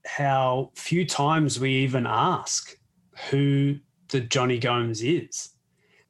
[0.05, 2.77] how few times we even ask
[3.29, 3.77] who
[4.07, 5.49] the Jonny Gomes is.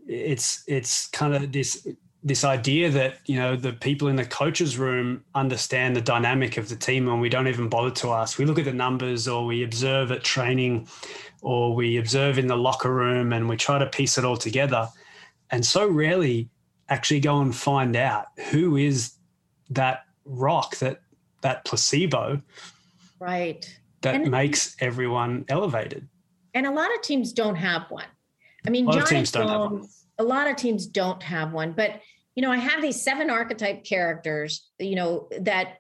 [0.08, 1.88] It's it's kind of this
[2.30, 6.70] this idea that you know the people in the coaches room understand the dynamic of
[6.70, 8.38] the team and we don't even bother to ask.
[8.38, 10.88] We look at the numbers or we observe at training
[11.42, 14.88] or we observe in the locker room and we try to piece it all together
[15.52, 16.50] and so rarely
[16.90, 19.14] actually go and find out who is
[19.70, 21.02] that rock that
[21.42, 22.42] that placebo
[23.20, 23.80] right.
[24.02, 26.08] that and makes everyone elevated.
[26.54, 28.06] And a lot of teams don't have one.
[28.68, 32.02] I mean, a lot Jonny Gomes, a lot of teams don't have one, but
[32.40, 35.80] you know, I have these seven archetype characters, you know, that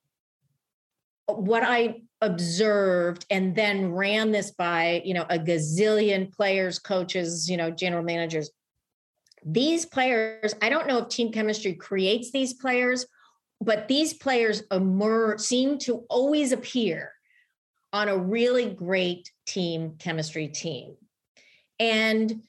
[1.25, 7.55] what I observed and then ran this by, you know, a gazillion players, coaches, you
[7.55, 8.51] know, general managers.
[9.45, 13.05] These players, I don't know if team chemistry creates these players,
[13.61, 17.13] but these players emerge, seem to always appear
[17.93, 20.97] on a really great team chemistry team.
[21.79, 22.41] And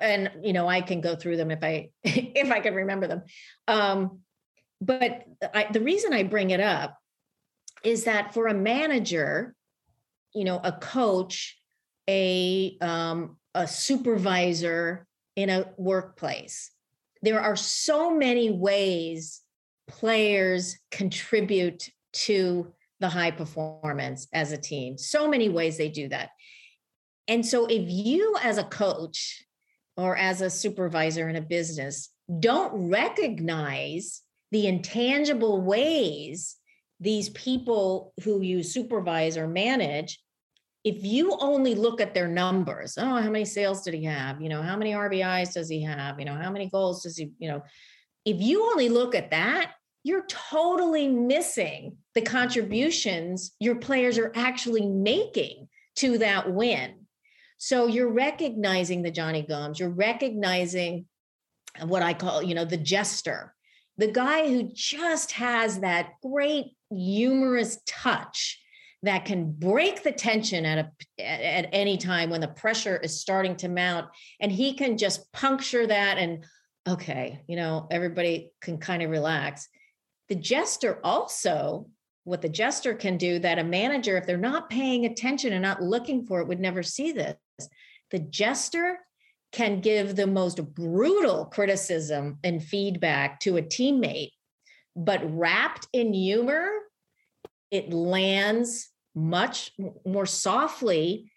[0.00, 3.22] and you know I can go through them if I if I can remember them.
[3.68, 4.20] Um,
[4.80, 6.98] but I, the reason I bring it up
[7.82, 9.54] is that for a manager,
[10.34, 11.58] you know, a coach,
[12.08, 16.70] a um, a supervisor in a workplace,
[17.22, 19.42] there are so many ways
[19.88, 24.98] players contribute to the high performance as a team.
[24.98, 26.30] So many ways they do that.
[27.28, 29.45] And so if you as a coach
[29.96, 36.56] or as a supervisor in a business don't recognize the intangible ways
[37.00, 40.20] these people who you supervise or manage
[40.84, 44.40] if you only look at their numbers oh how many sales did he have?
[44.40, 46.18] You know how many rbis does he have?
[46.18, 47.62] You know how many goals does he you know?
[48.24, 54.86] If you only look at that you're totally missing the contributions your players are actually
[54.86, 57.05] making to that win
[57.58, 61.06] so you're recognizing the jonny gomes you're recognizing
[61.84, 63.54] what i call you know the jester
[63.98, 68.60] the guy who just has that great humorous touch
[69.02, 73.56] that can break the tension at a at any time when the pressure is starting
[73.56, 74.08] to mount
[74.40, 76.44] and he can just puncture that and
[76.88, 79.68] okay you know everybody can kind of relax.
[80.28, 81.88] The jester also
[82.24, 85.82] what the jester can do that a manager if they're not paying attention and not
[85.82, 87.36] looking for it would never see this
[88.10, 88.98] the jester
[89.52, 94.30] can give the most brutal criticism and feedback to a teammate
[94.96, 96.70] but wrapped in humor,
[97.70, 99.72] it lands much
[100.06, 101.30] more softly.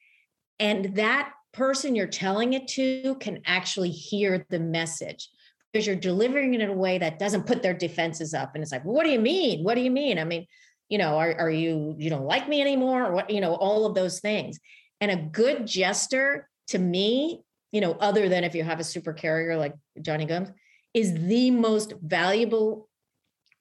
[0.60, 5.29] And that person you're telling it to can actually hear the message
[5.71, 8.51] because you're delivering it in a way that doesn't put their defenses up.
[8.55, 9.63] And it's like, well, what do you mean?
[9.63, 10.17] What do you mean?
[10.17, 10.45] I mean,
[10.88, 13.05] you know, are, are you, you don't like me anymore?
[13.05, 14.60] Or what, you know, all of those things.
[15.01, 19.13] And a good jester to me, you know, other than if you have a super
[19.13, 20.49] carrier like Jonny Gomes,
[20.93, 22.89] is the most valuable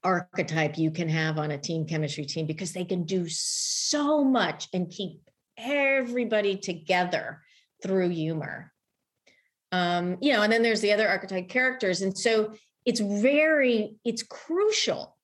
[0.02, 4.68] archetype you can have on a team chemistry team because they can do so much
[4.72, 5.20] and keep
[5.56, 7.42] everybody together
[7.82, 8.72] through humor.
[9.72, 12.00] Um, you know, and then there's the other archetype characters.
[12.00, 12.54] And so
[12.86, 15.16] it's very, it's crucial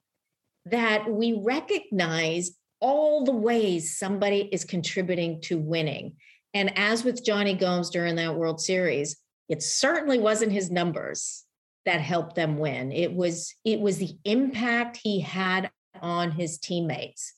[0.66, 2.50] that we recognize
[2.85, 6.16] all the ways somebody is contributing to winning.
[6.53, 9.16] And as with Jonny Gomes during that World Series,
[9.49, 11.44] it certainly wasn't his numbers
[11.87, 12.92] that helped them win.
[12.92, 15.70] It was it was the impact he had
[16.03, 17.33] on his teammates.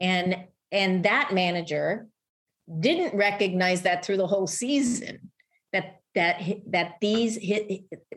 [0.00, 2.06] And and that manager
[2.78, 5.32] didn't recognize that through the whole season
[5.72, 7.38] that that that these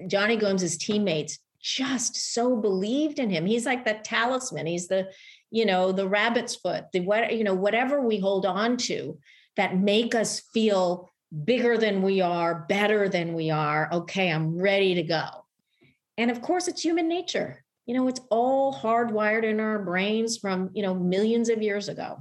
[0.05, 3.45] Jonny Gomes's teammates just so believed in him.
[3.45, 4.65] He's like the talisman.
[4.65, 5.10] He's the
[5.51, 6.85] you know the rabbit's foot.
[6.93, 9.17] The what you know whatever we hold on to
[9.55, 11.09] that make us feel
[11.43, 13.89] bigger than we are, better than we are.
[13.91, 15.25] Okay, I'm ready to go.
[16.17, 17.63] And of course, it's human nature.
[17.85, 22.19] You know, it's all hardwired in our brains from, you know, millions of years ago.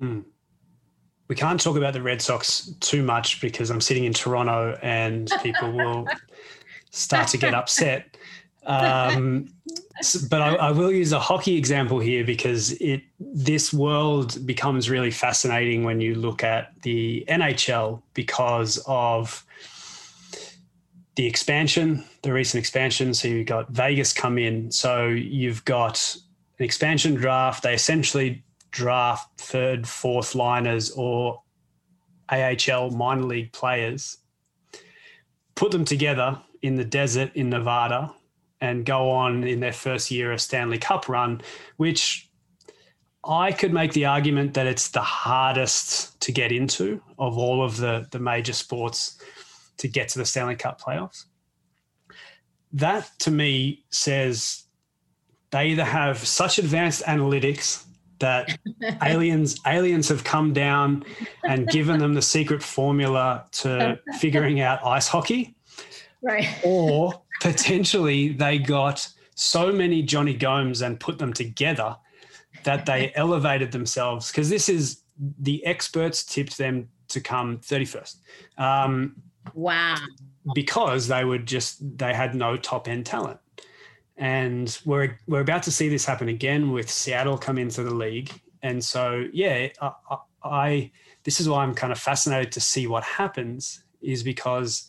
[0.00, 0.20] Hmm.
[1.28, 5.30] We can't talk about the Red Sox too much because I'm sitting in Toronto and
[5.42, 6.06] people will
[6.90, 8.16] start to get upset.
[8.64, 9.52] Um,
[10.30, 15.10] but I, I, will use a hockey example here because it this world becomes really
[15.10, 19.44] fascinating when you look at the NHL because of
[21.16, 23.14] the expansion, the recent expansion.
[23.14, 24.70] So you've got Vegas come in.
[24.70, 26.16] So you've got
[26.58, 27.64] an expansion draft.
[27.64, 31.42] They essentially draft third, fourth liners or
[32.30, 34.18] AHL minor league players,
[35.54, 38.14] put them together in the desert in Nevada,
[38.62, 41.42] and go on in their first year a Stanley Cup run,
[41.78, 42.30] which
[43.24, 47.76] I could make the argument that it's the hardest to get into of all of
[47.76, 49.20] the, the major sports
[49.78, 51.24] to get to the Stanley Cup playoffs.
[52.72, 54.62] That to me says
[55.50, 57.84] they either have such advanced analytics
[58.20, 58.58] that
[59.02, 61.04] aliens aliens have come down
[61.44, 65.56] and given them the secret formula to figuring out ice hockey.
[66.22, 66.48] Right.
[66.64, 71.96] Or potentially they got so many Jonny Gomes and put them together
[72.64, 75.02] that they elevated themselves because this is
[75.40, 78.16] the experts tipped them to come 31st.
[78.58, 79.16] Um,
[79.54, 79.96] wow.
[80.54, 83.40] Because they would just, they had no top end talent.
[84.16, 88.30] And we're, we're about to see this happen again with Seattle come into the league.
[88.62, 90.90] And so, yeah, I, I
[91.24, 94.88] this is why I'm kind of fascinated to see what happens, is because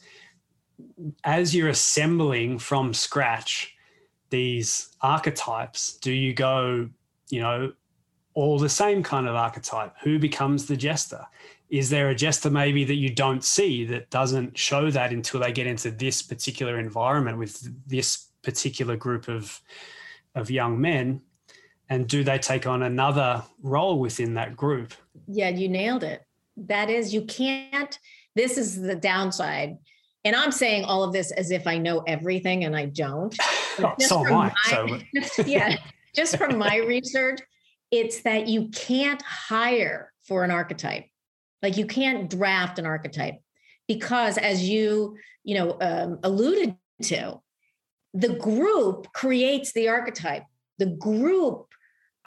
[1.23, 3.75] as you're assembling from scratch
[4.29, 6.89] these archetypes, do you go,
[7.29, 7.73] you know,
[8.33, 9.95] all the same kind of archetype?
[10.03, 11.25] Who becomes the jester?
[11.69, 15.51] Is there a jester maybe that you don't see that doesn't show that until they
[15.51, 19.61] get into this particular environment with this particular group of
[20.35, 21.21] of young men?
[21.89, 24.93] And do they take on another role within that group?
[25.27, 26.25] Yeah, you nailed it.
[26.57, 27.97] That is, you can't,
[28.35, 29.77] this is the downside.
[30.25, 33.35] And I'm saying all of this as if I know everything and I don't.
[33.79, 34.53] Oh, so am I.
[35.23, 35.43] so.
[35.47, 35.77] yeah,
[36.15, 37.41] just from my research,
[37.89, 41.05] it's that you can't hire for an archetype.
[41.63, 43.39] Like you can't draft an archetype
[43.87, 47.41] because, as you you know um, alluded to,
[48.13, 50.43] the group creates the archetype.
[50.77, 51.65] The group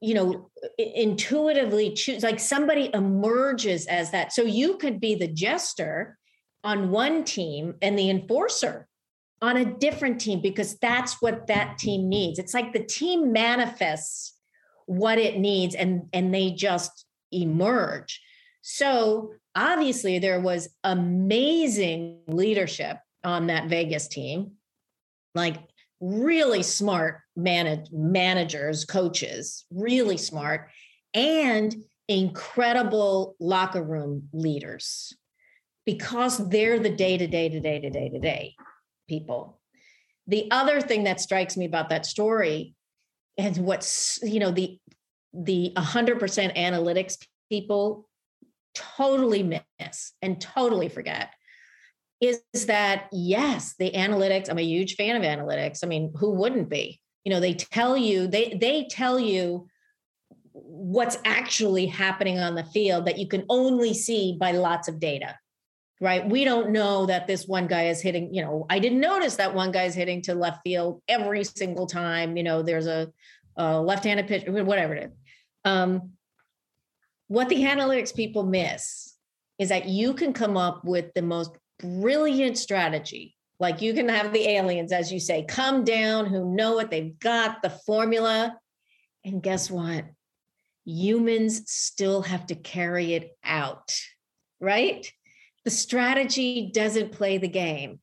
[0.02, 6.18] you know intuitively choose like somebody emerges as that so you could be the jester
[6.66, 8.88] on one team and the enforcer
[9.40, 12.40] on a different team because that's what that team needs.
[12.40, 14.34] It's like the team manifests
[14.86, 18.20] what it needs and and they just emerge.
[18.62, 24.52] So obviously there was amazing leadership on that vegas team
[25.36, 25.58] like
[26.00, 30.70] really smart manage, managers, coaches, really smart,
[31.14, 31.76] and
[32.08, 35.14] incredible locker room leaders
[35.86, 38.56] because they're the day to day to day to day to day
[39.08, 39.60] people.
[40.26, 42.74] The other thing that strikes me about that story
[43.38, 44.78] and what's, you know, the
[45.32, 47.18] the 100% analytics
[47.50, 48.08] people
[48.74, 51.30] totally miss and totally forget
[52.20, 55.80] is that yes, the analytics, I'm a huge fan of analytics.
[55.84, 57.00] I mean, who wouldn't be?
[57.24, 59.68] You know, they tell you, they they tell you
[60.52, 65.36] what's actually happening on the field that you can only see by lots of data.
[65.98, 66.28] Right?
[66.28, 69.54] We don't know that this one guy is hitting, you know, I didn't notice that
[69.54, 73.10] one guy's hitting to left field every single time, you know, there's a,
[73.56, 75.10] a left-handed pitch, whatever it is.
[75.64, 76.10] Um,
[77.28, 79.16] what the analytics people miss
[79.58, 83.34] is that you can come up with the most brilliant strategy.
[83.58, 87.18] Like you can have the aliens, as you say, come down who know it, they've
[87.18, 88.54] got the formula.
[89.24, 90.04] And guess what?
[90.84, 93.96] Humans still have to carry it out,
[94.60, 95.10] right?
[95.66, 97.98] The strategy doesn't play the game.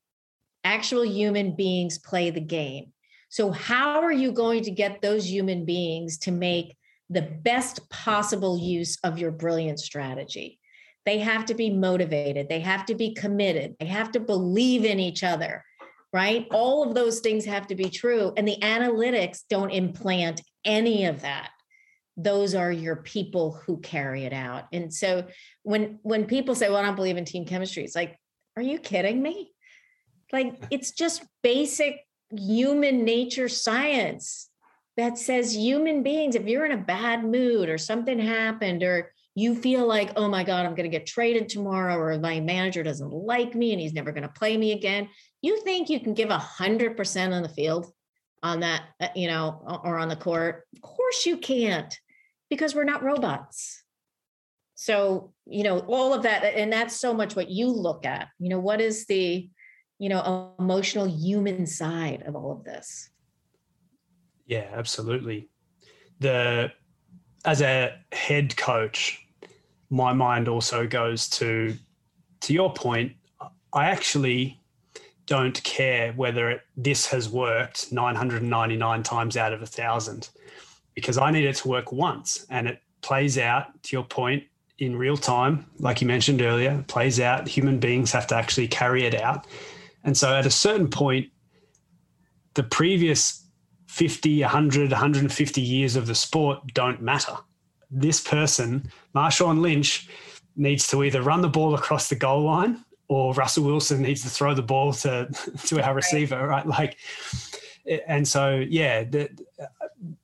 [0.66, 2.92] Actual human beings play the game.
[3.30, 6.76] So, how are you going to get those human beings to make
[7.10, 10.60] the best possible use of your brilliant strategy?
[11.06, 12.50] They have to be motivated.
[12.50, 13.78] They have to be committed.
[13.80, 15.64] They have to believe in each other,
[16.12, 16.46] right?
[16.52, 18.34] All of those things have to be true.
[18.36, 21.52] And the analytics don't implant any of that.
[22.16, 24.66] Those are your people who carry it out.
[24.72, 25.26] And so
[25.64, 28.20] when when people say, "Well, I don't believe in team chemistry," it's like,
[28.56, 29.54] "Are you kidding me?"
[30.32, 32.00] Like it's just basic
[32.32, 34.50] human nature science
[34.98, 39.56] that says human beings if you're in a bad mood or something happened or you
[39.56, 43.12] feel like, oh my God, I'm going to get traded tomorrow, or my manager doesn't
[43.12, 45.10] like me and he's never going to play me again.
[45.42, 47.92] You think you can give a hundred percent on the field
[48.44, 50.66] on that, uh, you know, or on the court?
[50.76, 51.98] Of course you can't,
[52.54, 53.84] because we're not robots.
[54.76, 58.28] So, you know, all of that, and that's so much what you look at.
[58.38, 59.50] You know, what is the,
[59.98, 63.10] you know, emotional human side of all of this?
[64.46, 65.50] Yeah, absolutely.
[66.20, 66.72] The
[67.44, 69.26] as a head coach,
[69.90, 71.76] my mind also goes to
[72.42, 73.14] to your point.
[73.74, 74.62] I actually
[75.26, 80.30] don't care whether it, this has worked 999 times out of a thousand
[80.96, 84.44] because I need it to work once and it plays out to your point
[84.80, 87.48] in real time, like you mentioned earlier, plays out.
[87.48, 89.48] Human beings have to actually carry it out.
[90.04, 91.28] And so at a certain point,
[92.56, 93.46] the previous
[93.88, 97.38] 50, 100, 150 years of the sport don't matter
[97.94, 100.10] this person, Marshawn Lynch,
[100.56, 104.30] needs to either run the ball across the goal line or Russell Wilson needs to
[104.30, 105.28] throw the ball to
[105.66, 106.66] to our receiver, right?
[106.66, 106.98] Like,
[108.08, 109.30] and so yeah, the,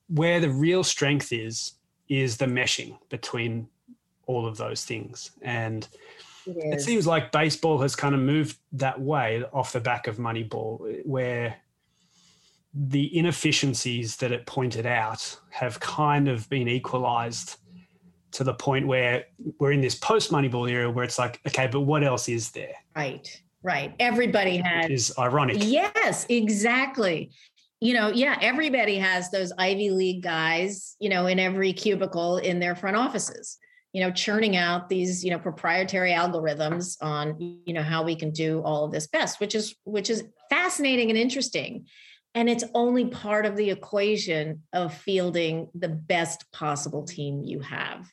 [0.10, 1.74] where the real strength is
[2.08, 3.68] is the meshing between
[4.26, 5.88] all of those things, and
[6.46, 10.18] it, it seems like baseball has kind of moved that way off the back of
[10.18, 11.56] Moneyball, where
[12.74, 17.58] the inefficiencies that it pointed out have kind of been equalized
[18.32, 19.26] to the point where
[19.60, 22.76] we're in this post Moneyball era where it's like, okay, but what else is there?
[22.96, 23.94] Right, right.
[24.00, 24.84] Everybody has.
[24.84, 25.58] Which is ironic.
[25.60, 27.32] Yes, exactly.
[27.82, 32.60] You know, yeah, everybody has those Ivy League guys, you know, in every cubicle in
[32.60, 33.58] their front offices,
[33.94, 38.32] you know, churning out these, you know, proprietary algorithms on, you know, how we can
[38.32, 41.86] do all of this best, which is which is fascinating and interesting.
[42.36, 48.12] And it's only part of the equation of fielding the best possible team you have.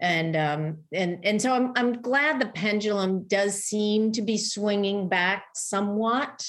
[0.00, 5.08] And um and and so i'm i'm glad the pendulum does seem to be swinging
[5.08, 6.44] back somewhat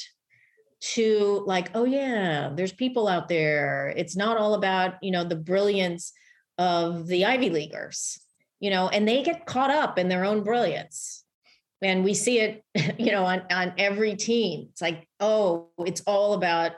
[0.94, 3.94] to like oh yeah there's people out there.
[3.96, 6.14] It's not all about you know the brilliance
[6.58, 8.20] of the ivy leaguers
[8.60, 11.24] you know and they get caught up in their own brilliance.
[11.82, 12.64] And we see it
[12.98, 14.68] you know on on every team.
[14.72, 16.74] It's like oh it's all about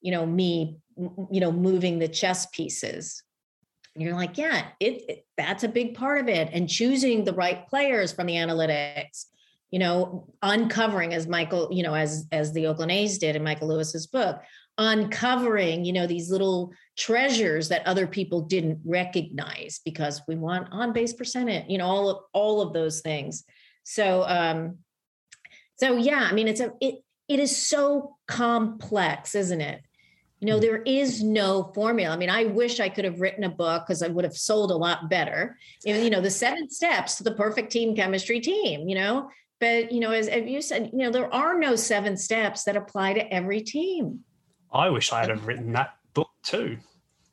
[0.00, 3.22] you know me you know moving the chess pieces.
[3.94, 6.50] And you're like yeah it, it, that's a big part of it.
[6.52, 9.26] And choosing the right players from the analytics
[9.74, 13.66] you know uncovering as michael you know as as the oakland a's did in michael
[13.66, 14.40] lewis's book
[14.78, 20.92] uncovering you know these little treasures that other people didn't recognize because we want on
[20.92, 23.42] base percentage you know all of all of those things
[23.82, 24.78] so um
[25.80, 29.80] so yeah i mean it's a it it is so complex isn't it
[30.40, 32.12] you know, there is no formula.
[32.12, 34.70] I mean, I wish I could have written a book because I would have sold
[34.72, 35.56] a lot better.
[35.86, 39.30] You know, the seven steps to the perfect team chemistry team, you know.
[39.64, 42.76] But, you know, as, as you said, you know, there are no seven steps that
[42.76, 44.20] apply to every team.
[44.70, 46.76] I wish I had have written that book too.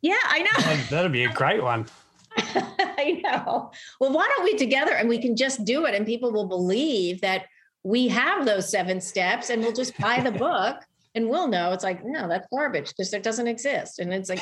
[0.02, 0.64] Yeah, I know.
[0.64, 1.88] That'd, that'd be a great one.
[2.38, 3.74] I know.
[4.00, 7.20] Well, why don't we together and we can just do it and people will believe
[7.20, 7.48] that
[7.84, 10.78] we have those seven steps and we'll just buy the book
[11.16, 14.42] and we'll know it's like no that's garbage because it doesn't exist and it's like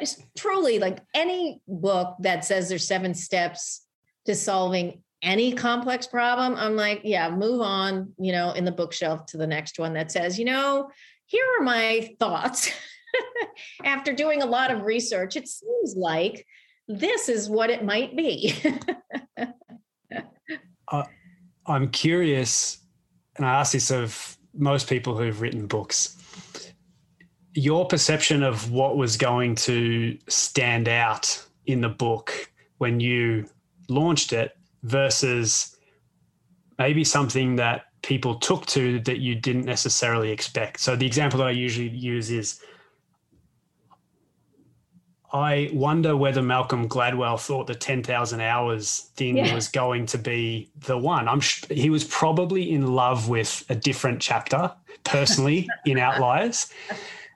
[0.00, 3.86] it's truly like any book that says there's seven steps
[4.24, 9.24] to solving any complex problem i'm like yeah move on you know in the bookshelf
[9.26, 10.88] to the next one that says you know
[11.26, 12.70] here are my thoughts.
[13.84, 16.46] After doing a lot of research it seems like
[16.88, 18.54] this is what it might be.
[20.92, 21.02] Uh,
[21.66, 22.78] i'm curious
[23.36, 26.16] and i ask this of most people who've written books,
[27.54, 33.48] your perception of what was going to stand out in the book when you
[33.88, 34.52] launched it
[34.84, 35.76] versus
[36.78, 40.80] maybe something that people took to that you didn't necessarily expect.
[40.80, 42.60] So the example that I usually use is
[45.32, 49.52] I wonder whether Malcolm Gladwell thought the 10,000 hours thing yeah.
[49.52, 51.26] was going to be the one.
[51.26, 54.70] I'm sh- he was probably in love with a different chapter
[55.02, 56.72] personally in Outliers.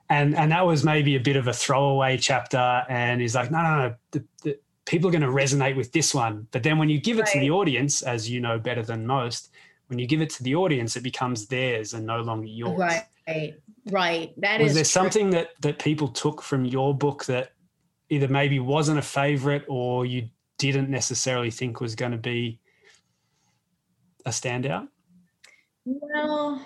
[0.09, 3.61] And and that was maybe a bit of a throwaway chapter and he's like no
[3.61, 4.59] no no the, the,
[4.89, 6.47] people are going to resonate with this one.
[6.49, 7.33] But then when you give it right.
[7.33, 9.51] to the audience as you know better than most,
[9.85, 12.79] when you give it to the audience it becomes theirs and no longer yours.
[12.79, 13.53] Right.
[13.91, 14.33] Right.
[14.37, 14.89] That was is there true.
[14.89, 17.51] something that that people took from your book that
[18.09, 20.27] either maybe wasn't a favorite or you
[20.57, 22.59] didn't necessarily think was going to be
[24.25, 24.87] a standout?
[25.85, 26.65] Well,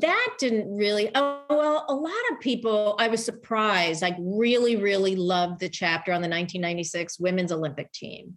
[0.00, 1.10] that didn't really.
[1.14, 6.12] Oh, well, a lot of people, I was surprised, like, really, really loved the chapter
[6.12, 8.36] on the 1996 women's Olympic team.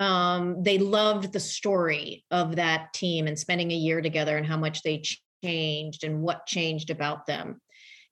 [0.00, 4.56] Um, they loved the story of that team and spending a year together and how
[4.56, 5.02] much they
[5.42, 7.60] changed and what changed about them.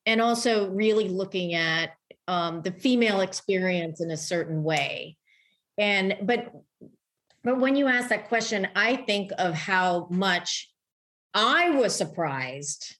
[0.04, 1.90] And also, really looking at
[2.28, 5.16] um, the female experience in a certain way
[5.78, 6.52] and but
[7.44, 10.70] but when you ask that question i think of how much
[11.37, 12.97] i was surprised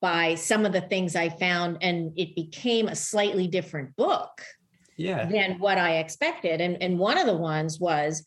[0.00, 4.42] by some of the things i found and it became a slightly different book
[4.96, 5.26] yeah.
[5.26, 8.26] than what i expected and and one of the ones was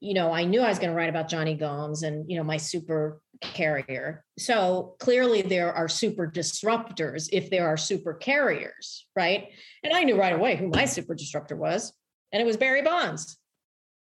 [0.00, 2.44] you know i knew i was going to write about Jonny gomes and you know
[2.44, 4.24] my super carrier.
[4.38, 9.48] So clearly there are super disruptors if there are super carriers, right?
[9.82, 11.92] And I knew right away who my super disruptor was,
[12.32, 13.38] and it was Barry Bonds.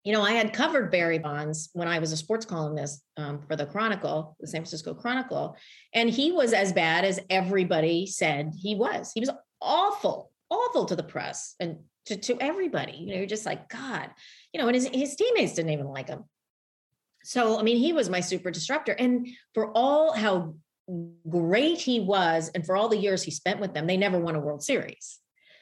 [0.04, 3.56] You know, I had covered Barry Bonds when I was a sports columnist um, for
[3.56, 5.58] the Chronicle, the San Francisco Chronicle,
[5.94, 9.12] and he was as bad as everybody said he was.
[9.14, 9.30] He was
[9.62, 12.94] awful, awful to the press and to, to everybody.
[12.94, 14.10] You know, you're just like, God,
[14.54, 16.24] you know, and his, his teammates didn't even like him
[17.24, 20.54] so i mean he was my super disruptor and for all how
[21.30, 24.36] great he was and for all the years he spent with them they never won
[24.36, 25.20] a world series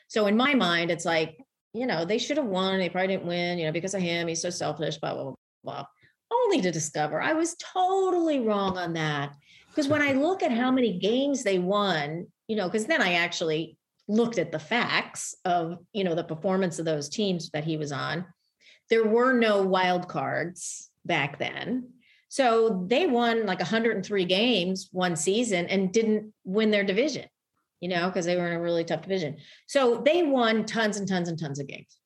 [0.07, 1.37] so in my mind it's like
[1.77, 4.27] you know they should have won they probably didn't win you know because of him
[4.27, 5.85] he's so selfish blah blah blah, blah.
[6.31, 9.33] only to discover i was totally wrong on that
[9.69, 13.13] because when i look at how many games they won you know because then i
[13.13, 17.77] actually looked at the facts of you know the performance of those teams that he
[17.77, 18.25] was on
[18.89, 21.89] there were no wild cards back then
[22.29, 27.25] so they won like 103 games one season and didn't win their division
[27.79, 29.37] you know because they were in a really tough division.
[29.67, 31.97] So they won tons and tons and tons of games.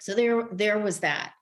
[0.00, 1.32] So there there was that.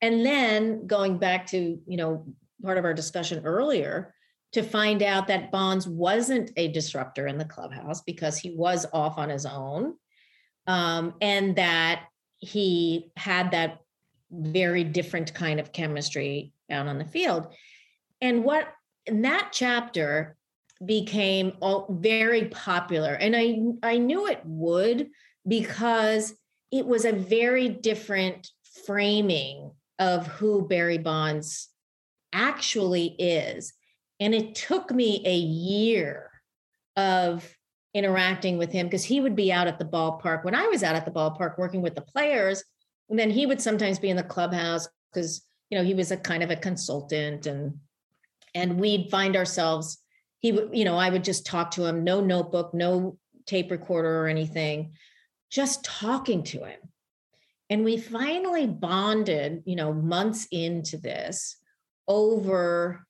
[0.00, 2.26] And then going back to you know
[2.62, 4.14] part of our discussion earlier
[4.52, 9.16] to find out that Bonds wasn't a disruptor in the clubhouse because he was off
[9.18, 9.94] on his own,
[10.66, 12.04] um, and that
[12.38, 13.78] he had that
[14.30, 17.54] very different kind of chemistry out on the field.
[18.20, 18.68] And what
[19.06, 20.36] in that chapter
[20.84, 25.10] became all very popular, and I I knew it would
[25.46, 26.34] because
[26.70, 28.48] it was a very different
[28.86, 31.68] framing of who Barry Bonds
[32.32, 33.74] actually is
[34.22, 36.30] and it took me a year
[36.96, 37.44] of
[37.92, 40.94] interacting with him because he would be out at the ballpark when I was out
[40.94, 42.62] at the ballpark working with the players.
[43.10, 46.16] And then he would sometimes be in the clubhouse because, you know, he was a
[46.16, 47.78] kind of a consultant and
[48.54, 49.98] and we'd find ourselves,
[50.42, 53.16] he would, you know, I would just talk to him, no notebook, no
[53.46, 54.92] tape recorder or anything,
[55.50, 56.78] just talking to him.
[57.70, 61.56] And we finally bonded, you know, months into this
[62.06, 63.06] over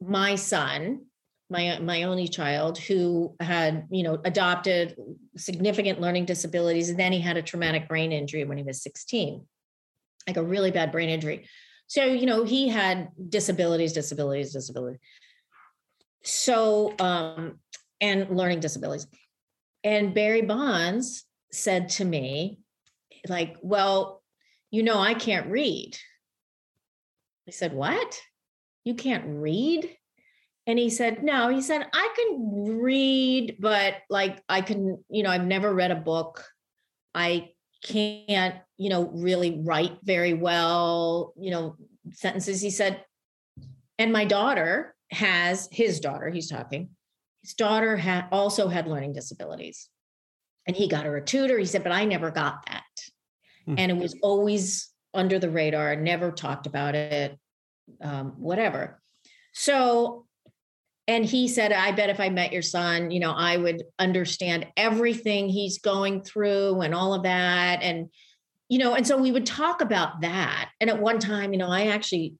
[0.00, 1.02] my son
[1.50, 4.96] my my only child who had you know adopted
[5.36, 9.44] significant learning disabilities and then he had a traumatic brain injury when he was 16
[10.26, 11.46] like a really bad brain injury
[11.86, 15.00] so you know he had disabilities disabilities disabilities
[16.24, 17.58] so um
[18.00, 19.06] and learning disabilities
[19.82, 22.58] and barry bonds said to me
[23.28, 24.22] like well
[24.70, 25.96] you know i can't read
[27.46, 28.20] i said what
[28.84, 29.90] you can't read?
[30.66, 35.30] And he said, No, he said, I can read, but like I can, you know,
[35.30, 36.44] I've never read a book.
[37.14, 37.50] I
[37.82, 41.76] can't, you know, really write very well, you know,
[42.12, 42.60] sentences.
[42.60, 43.04] He said,
[43.98, 46.90] and my daughter has his daughter, he's talking,
[47.42, 49.88] his daughter had also had learning disabilities.
[50.66, 51.58] And he got her a tutor.
[51.58, 52.82] He said, but I never got that.
[53.66, 53.74] Hmm.
[53.78, 57.38] And it was always under the radar, never talked about it
[58.00, 59.00] um, whatever.
[59.52, 60.26] So,
[61.06, 64.66] and he said, I bet if I met your son, you know, I would understand
[64.76, 67.82] everything he's going through and all of that.
[67.82, 68.08] And,
[68.68, 70.70] you know, and so we would talk about that.
[70.80, 72.34] And at one time, you know, I actually,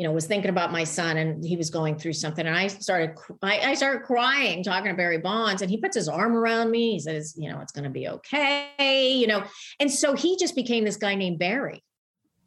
[0.00, 2.46] you know, was thinking about my son and he was going through something.
[2.46, 6.08] And I started, I, I started crying, talking to Barry Bonds, and he puts his
[6.08, 6.92] arm around me.
[6.92, 9.44] He says, you know, it's going to be okay, you know.
[9.78, 11.84] And so he just became this guy named Barry.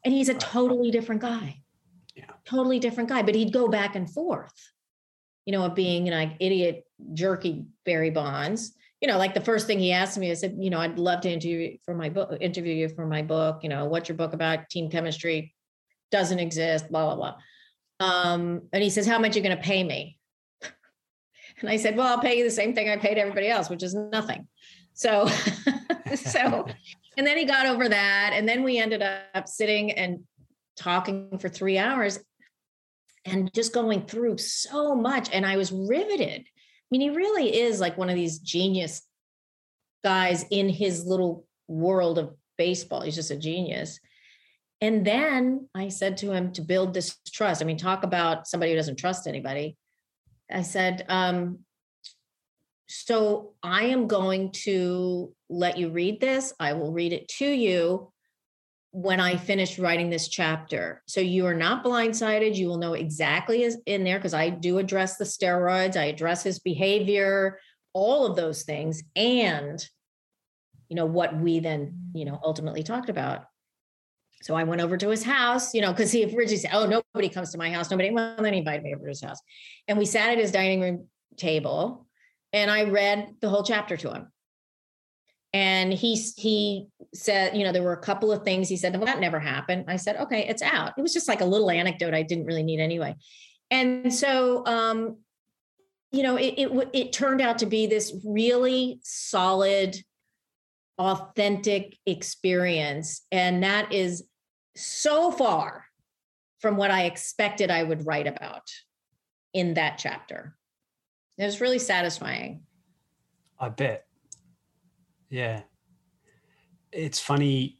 [0.04, 1.62] And he's a totally different guy.
[2.16, 2.26] Yeah.
[2.44, 3.22] Totally different guy.
[3.22, 4.52] But he'd go back and forth
[5.46, 8.74] you know of being like idiot jerky barry bonds.
[9.00, 11.20] You know like the first thing he asked me i said you know i'd love
[11.22, 13.60] to interview for my book interview you for my book.
[13.62, 14.70] You know what's your book about?
[14.70, 15.54] Team chemistry
[16.14, 17.36] doesn't exist blah blah blah
[18.00, 20.18] um, and he says how much are you going to pay me
[21.60, 23.84] and i said well i'll pay you the same thing i paid everybody else which
[23.84, 24.48] is nothing
[24.94, 25.28] so
[26.16, 26.66] so
[27.18, 28.32] and then he got over that.
[28.34, 30.22] And then we ended up sitting and
[30.76, 32.20] talking for three hours
[33.26, 35.30] and just going through so much.
[35.32, 36.42] And I was riveted.
[36.42, 39.02] I mean, he really is like one of these genius
[40.04, 43.02] guys in his little world of baseball.
[43.02, 44.00] He's just a genius.
[44.82, 47.62] And then I said to him to build this trust.
[47.62, 49.78] I mean, talk about somebody who doesn't trust anybody.
[50.52, 51.60] I said, um,
[52.88, 56.54] so I am going to let you read this.
[56.60, 58.12] I will read it to you
[58.92, 61.02] when I finish writing this chapter.
[61.08, 62.56] So you are not blindsided.
[62.56, 66.44] You will know exactly is in there because I do address the steroids, I address
[66.44, 67.60] his behavior,
[67.94, 69.84] all of those things, and
[70.90, 73.46] you know what we then you know ultimately talked about.
[74.44, 77.30] So I went over to his house, you know, because he originally said, "Oh, nobody
[77.30, 77.90] comes to my house.
[77.90, 79.40] Nobody." Well, then he invited me over to his house,
[79.88, 82.08] and we sat at his dining room table
[82.54, 84.28] and I read the whole chapter to him.
[85.52, 89.06] And he he said, you know, there were a couple of things he said, well,
[89.06, 89.86] that never happened.
[89.88, 90.94] I said, okay, it's out.
[90.98, 93.16] It was just like a little anecdote I didn't really need anyway.
[93.70, 95.18] And so, um,
[96.12, 99.96] you know, it, it it turned out to be this really solid,
[100.98, 104.24] authentic experience, and that is
[104.76, 105.86] so far
[106.60, 108.72] from what I expected I would write about
[109.54, 110.56] in that chapter.
[111.38, 112.64] It was really satisfying.
[113.60, 114.06] I bet.
[115.30, 115.62] Yeah.
[116.92, 117.80] It's funny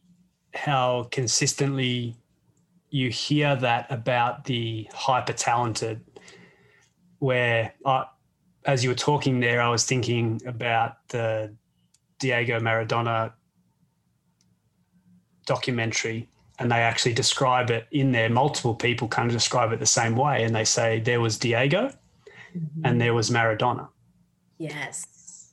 [0.54, 2.16] how consistently
[2.90, 6.00] you hear that about the hyper talented,
[7.18, 8.06] where I,
[8.66, 11.54] as you were talking there, I was thinking about the
[12.18, 13.32] Diego Maradona
[15.46, 16.28] documentary,
[16.58, 18.28] and they actually describe it in there.
[18.28, 21.88] Multiple people kind of describe it the same way, and they say there was Diego
[22.56, 22.84] mm-hmm.
[22.84, 23.88] and there was Maradona.
[24.58, 25.52] Yes.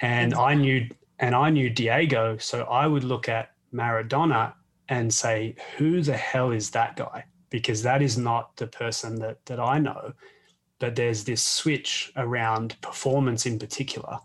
[0.00, 0.52] And exactly.
[0.52, 0.88] I knew
[1.18, 4.54] and I knew Diego, so I would look at Maradona
[4.88, 7.24] and say, who the hell is that guy?
[7.50, 10.14] Because that is not the person that that I know.
[10.78, 14.18] But there's this switch around performance in particular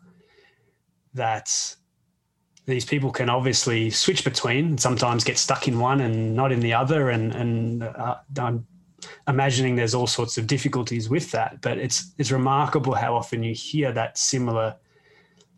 [1.13, 1.75] that
[2.65, 6.59] these people can obviously switch between and sometimes get stuck in one and not in
[6.59, 8.65] the other and and uh, i'm
[9.27, 11.61] imagining there's all sorts of difficulties with that.
[11.61, 14.75] But it's it's remarkable how often you hear that similar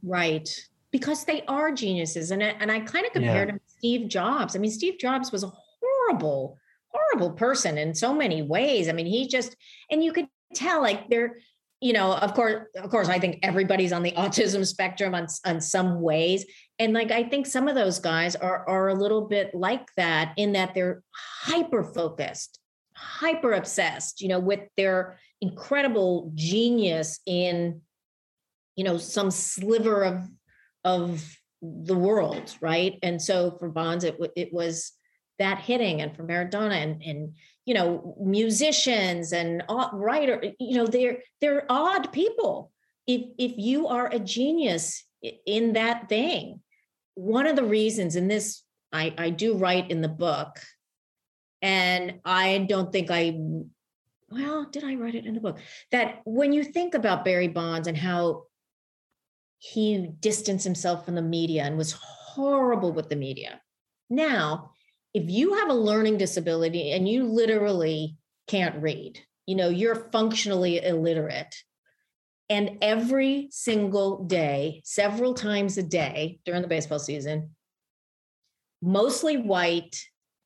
[0.03, 0.49] right.
[0.91, 3.53] Because they are geniuses and, and i kind of compared yeah.
[3.53, 4.55] him to steve jobs.
[4.55, 5.51] I mean steve jobs was a
[5.81, 6.57] horrible
[6.89, 8.89] horrible person in so many ways.
[8.89, 9.55] I mean he just
[9.91, 11.37] and you could tell like they're
[11.79, 15.61] you know of course of course i think everybody's on the autism spectrum on, on
[15.61, 16.45] some ways.
[16.79, 20.33] And like i think some of those guys are are a little bit like that
[20.37, 21.03] in that they're
[21.43, 22.59] hyper focused
[22.95, 27.81] hyper obsessed you know with their incredible genius in
[28.75, 30.27] you know some sliver of
[30.83, 32.99] of the world right?
[33.01, 34.93] And so for bonds it, it was
[35.39, 37.33] that hitting and for maradona and and
[37.67, 39.61] you know musicians and
[39.93, 42.71] writer you know they're they're odd people.
[43.05, 45.03] If if you are a genius
[45.45, 46.61] in that thing
[47.15, 48.63] one of the reasons in this
[48.93, 50.59] i i do write in the book
[51.63, 53.35] and i don't think i
[54.29, 55.59] well did i write it in the book?
[55.91, 58.43] That when you think about barry bonds and how
[59.59, 63.59] he distanced himself from the media and was horrible with the media.
[64.09, 64.71] Now
[65.17, 70.83] if you have a learning disability and you literally can't read, you know, you're functionally
[70.83, 71.55] illiterate.
[72.49, 77.55] And every single day, several times a day during the baseball season,
[78.79, 79.99] mostly white,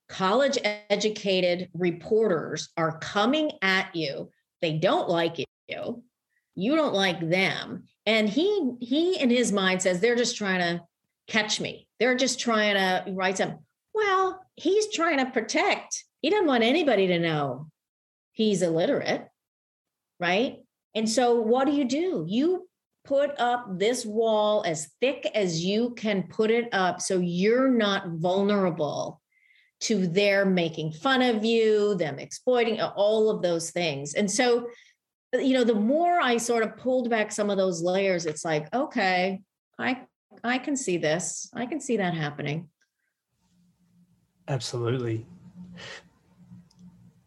[0.07, 0.57] college
[0.89, 4.29] educated reporters are coming at you.
[4.61, 6.03] They don't like you.
[6.55, 7.83] You don't like them.
[8.05, 10.83] And he he in his mind says they're just trying to
[11.27, 11.87] catch me.
[11.99, 13.59] They're just trying to write something.
[13.93, 16.03] Well, he's trying to protect.
[16.21, 17.67] He doesn't want anybody to know
[18.31, 19.27] he's illiterate,
[20.19, 20.57] right?
[20.93, 22.25] And so what do you do?
[22.27, 22.67] You
[23.03, 28.07] put up this wall as thick as you can put it up so you're not
[28.09, 29.19] vulnerable
[29.81, 34.13] to their making fun of you, them exploiting all of those things.
[34.13, 34.67] And so,
[35.33, 38.71] you know, the more I sort of pulled back some of those layers, it's like,
[38.75, 39.41] okay,
[39.79, 40.01] I
[40.43, 41.49] I can see this.
[41.53, 42.69] I can see that happening.
[44.47, 45.25] Absolutely.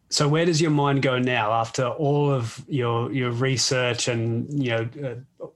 [0.09, 4.69] So where does your mind go now after all of your your research and you
[4.71, 4.89] know
[5.41, 5.47] uh,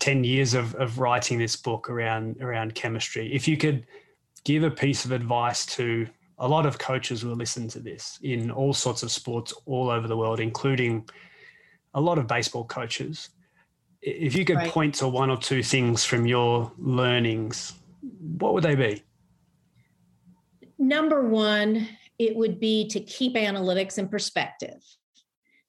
[0.00, 3.86] 10 years of, of writing this book around around chemistry if you could
[4.44, 6.06] give a piece of advice to
[6.38, 10.06] a lot of coaches will listen to this in all sorts of sports all over
[10.06, 11.08] the world including
[11.94, 13.30] a lot of baseball coaches
[14.02, 14.70] if you could right.
[14.70, 17.74] point to one or two things from your learnings
[18.38, 19.02] what would they be
[20.78, 24.82] Number one, it would be to keep analytics in perspective,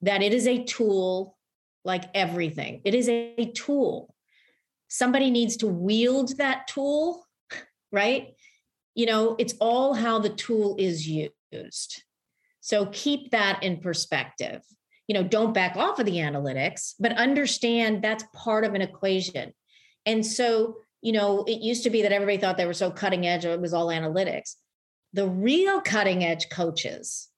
[0.02, 1.38] that it is a tool
[1.84, 2.82] like everything.
[2.86, 4.14] It is a tool.
[4.88, 7.26] Somebody needs to wield that tool,
[7.92, 8.36] right?
[8.96, 12.04] You know, it's all how the tool is used.
[12.62, 14.62] So keep that in perspective.
[15.08, 19.54] You know, don't back off of the analytics, but understand that's part of an equation.
[20.06, 23.26] And so, you know, it used to be that everybody thought they were so cutting
[23.26, 24.56] edge, it was all analytics
[25.14, 27.30] the real cutting edge coaches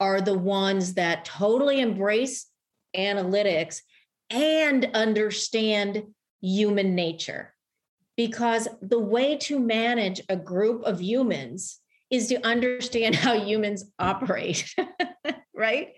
[0.00, 2.46] are the ones that totally embrace
[2.96, 3.80] analytics
[4.30, 6.04] and understand
[6.40, 7.54] human nature.
[8.16, 14.72] Because the way to manage a group of humans is to understand how humans operate,
[15.54, 15.92] right?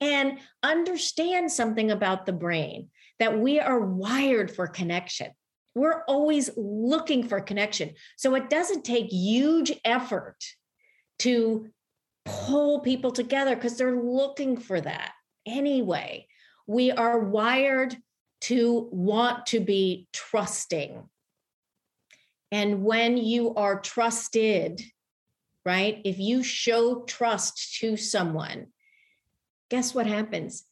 [0.00, 5.30] And understand something about the brain that we are wired for connection.
[5.74, 7.94] We're always looking for connection.
[8.16, 10.36] So it doesn't take huge effort
[11.20, 11.68] to
[12.24, 15.12] pull people together because they're looking for that
[15.46, 16.26] anyway.
[16.66, 17.96] We are wired
[18.42, 21.08] to want to be trusting.
[22.52, 24.82] And when you are trusted,
[25.64, 26.00] right?
[26.04, 28.68] If you show trust to someone,
[29.70, 30.64] guess what happens?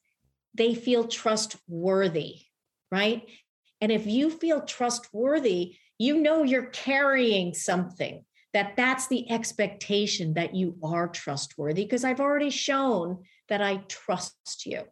[0.54, 2.42] They feel trustworthy,
[2.92, 3.28] right?
[3.80, 8.24] And if you feel trustworthy, you know you're carrying something
[8.54, 14.64] that that's the expectation that you are trustworthy because I've already shown that I trust
[14.64, 14.82] you.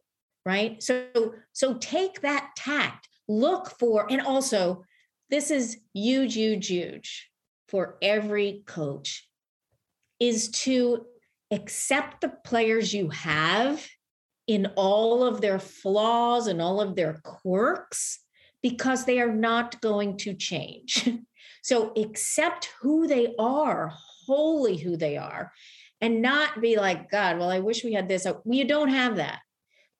[0.44, 0.82] right?
[0.82, 4.84] So, so take that tact, look for, and also
[5.30, 7.30] this is huge, huge, huge
[7.68, 9.28] for every coach
[10.18, 11.06] is to
[11.52, 13.86] accept the players you have
[14.48, 18.18] in all of their flaws and all of their quirks
[18.62, 21.08] because they are not going to change.
[21.62, 23.92] so accept who they are,
[24.26, 25.52] wholly who they are,
[26.00, 28.26] and not be like, God, well, I wish we had this.
[28.44, 29.38] You don't have that.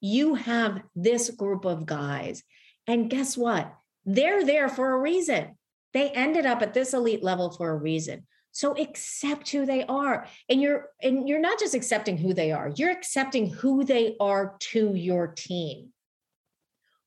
[0.00, 2.42] You have this group of guys.
[2.88, 3.72] And guess what?
[4.04, 5.56] They're there for a reason.
[5.94, 8.26] They ended up at this elite level for a reason.
[8.50, 10.26] So accept who they are.
[10.48, 14.56] And you're and you're not just accepting who they are, you're accepting who they are
[14.58, 15.92] to your team.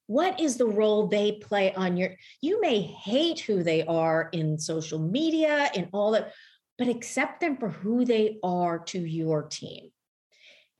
[0.07, 4.59] What is the role they play on your you may hate who they are in
[4.59, 6.33] social media and all that,
[6.77, 9.89] but accept them for who they are to your team.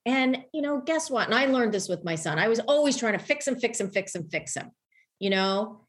[0.05, 1.26] And you know, guess what?
[1.26, 2.38] And I learned this with my son.
[2.38, 4.71] I was always trying to fix him, fix him, fix him, fix him.
[5.19, 5.88] You know,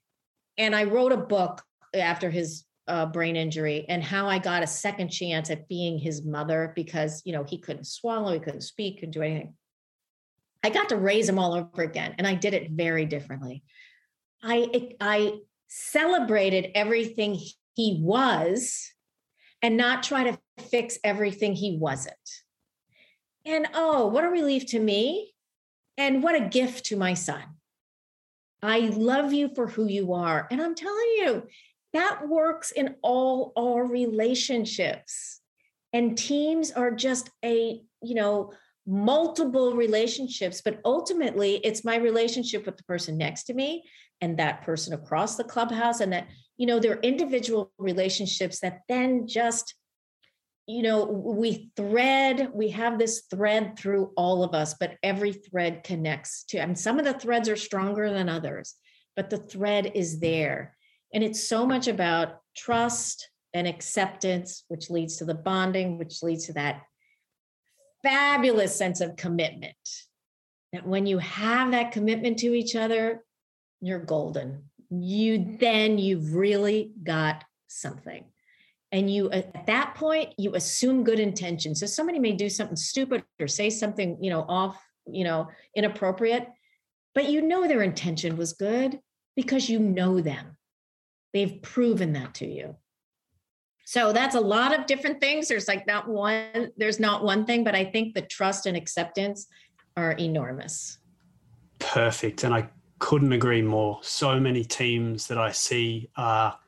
[0.57, 1.63] and I wrote a book
[1.95, 6.25] after his uh, brain injury and how I got a second chance at being his
[6.25, 9.55] mother because, you know, he couldn't swallow, he couldn't speak, couldn't do anything.
[10.63, 13.63] I got to raise him all over again and I did it very differently.
[14.43, 15.39] I, I
[15.69, 17.39] celebrated everything
[17.75, 18.93] he was
[19.63, 20.39] and not try to
[20.71, 22.15] fix everything he wasn't.
[23.45, 25.35] And oh, what a relief to me
[25.97, 27.43] and what a gift to my son.
[28.63, 30.49] I love you for who you are.
[30.51, 31.47] And I'm telling you,
[31.93, 35.41] that works in all our relationships.
[35.93, 38.53] And teams are just a, you know,
[38.87, 43.85] multiple relationships, but ultimately it's my relationship with the person next to me
[44.21, 49.27] and that person across the clubhouse and that, you know, they're individual relationships that then
[49.27, 49.75] just
[50.69, 55.85] you know we thread we have this thread through all of us but every thread
[55.85, 58.75] connects to I mean some of the threads are stronger than others
[59.17, 60.77] but the thread is there.
[61.13, 66.47] And it's so much about trust and acceptance, which leads to the bonding, which leads
[66.47, 66.83] to that
[68.07, 69.75] fabulous sense of commitment.
[70.73, 73.25] That when you have that commitment to each other,
[73.81, 74.65] you're golden.
[74.91, 78.25] You then you've really got something.
[78.93, 81.75] And you at that point, you assume good intention.
[81.75, 86.49] So somebody may do something stupid or say something, you know, off, you know, inappropriate,
[87.15, 89.01] but you know their intention was good
[89.35, 90.57] because you know them
[91.37, 92.77] They've proven that to you.
[93.87, 95.47] So that's a lot of different things.
[95.47, 99.47] There's like not one, there's not one thing, but I think the trust and acceptance
[99.97, 100.99] are enormous.
[101.79, 102.43] Perfect.
[102.43, 102.69] And I
[102.99, 104.01] couldn't agree more.
[104.03, 106.59] So many teams that I see are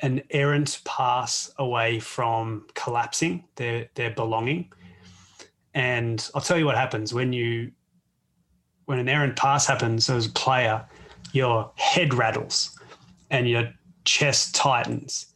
[0.00, 4.70] an errant pass away from collapsing their their belonging.
[5.72, 7.72] And I'll tell you what happens when you
[8.84, 10.84] when an errant pass happens as a player,
[11.32, 12.78] your head rattles
[13.30, 13.72] and your
[14.04, 15.31] chest tightens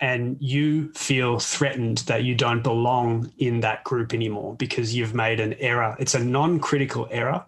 [0.00, 5.40] and you feel threatened that you don't belong in that group anymore because you've made
[5.40, 5.94] an error.
[5.98, 7.44] It's a non critical error.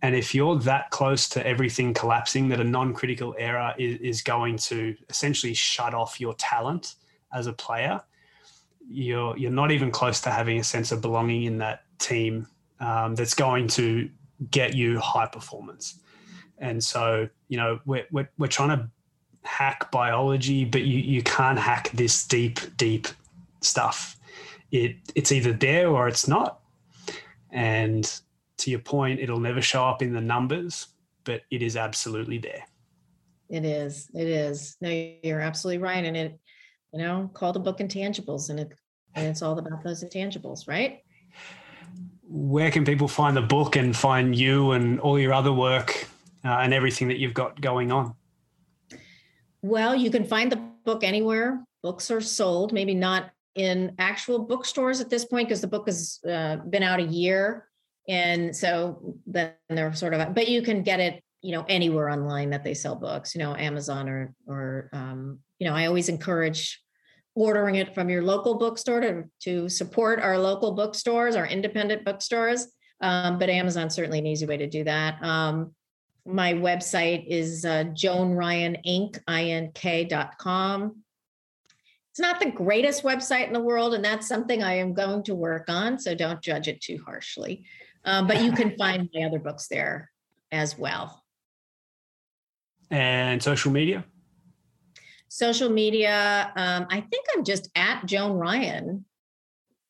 [0.00, 4.22] And if you're that close to everything collapsing, that a non critical error is, is,
[4.22, 6.94] going to essentially shut off your talent
[7.32, 8.00] as a player,
[8.88, 12.46] you're, you're not even close to having a sense of belonging in that team
[12.78, 14.08] um, that's going to
[14.50, 16.00] get you high performance.
[16.58, 18.88] And so, you know, we're, we're, we're trying to
[19.44, 23.08] hack biology, but you, you can't hack this deep, deep
[23.60, 24.16] stuff.
[24.70, 26.60] It it's either there or it's not.
[27.50, 28.10] And
[28.58, 30.88] to your point, it'll never show up in the numbers,
[31.24, 32.64] but it is absolutely there.
[33.50, 34.08] It is.
[34.14, 34.76] It is.
[34.80, 34.88] No,
[35.22, 36.04] you're absolutely right.
[36.04, 36.38] And it,
[36.92, 38.72] you know, call the book intangibles and it
[39.14, 41.02] and it's all about those intangibles, right?
[42.22, 46.06] Where can people find the book and find you and all your other work
[46.44, 48.14] uh, and everything that you've got going on?
[49.62, 55.00] Well, you can find the book anywhere books are sold, maybe not in actual bookstores
[55.00, 57.68] at this point because the book has uh, been out a year.
[58.08, 62.50] And so then they're sort of, but you can get it, you know, anywhere online
[62.50, 66.80] that they sell books, you know, Amazon or, or, um, you know, I always encourage
[67.34, 72.68] ordering it from your local bookstore to, to support our local bookstores, our independent bookstores.
[73.00, 75.22] Um, but Amazon certainly an easy way to do that.
[75.22, 75.74] Um,
[76.26, 79.18] my website is uh, Joan Ryan Inc.
[79.28, 81.02] Ink.com.
[82.10, 85.34] It's not the greatest website in the world, and that's something I am going to
[85.34, 85.98] work on.
[85.98, 87.64] So don't judge it too harshly.
[88.04, 90.10] Um, but you can find my other books there
[90.50, 91.24] as well.
[92.90, 94.04] And social media?
[95.28, 99.06] Social media, um, I think I'm just at Joan Ryan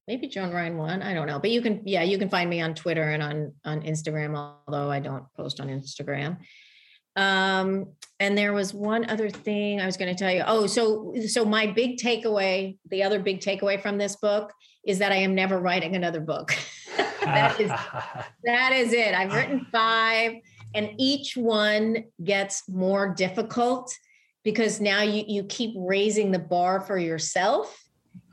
[0.08, 1.02] maybe Joan Ryan one.
[1.02, 3.52] I don't know, but you can, yeah, you can find me on Twitter and on
[3.64, 4.36] on Instagram,
[4.66, 6.38] although I don't post on Instagram.
[7.14, 10.44] Um, and there was one other thing I was going to tell you.
[10.46, 14.52] Oh, so so my big takeaway, the other big takeaway from this book
[14.84, 16.52] is that I am never writing another book.
[17.22, 17.68] that is
[18.44, 19.14] that is it.
[19.14, 20.34] I've written five,
[20.74, 23.94] and each one gets more difficult
[24.42, 27.81] because now you you keep raising the bar for yourself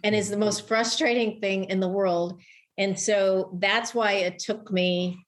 [0.03, 0.31] and is mm.
[0.31, 2.39] the most frustrating thing in the world.
[2.77, 5.25] And so that's why it took me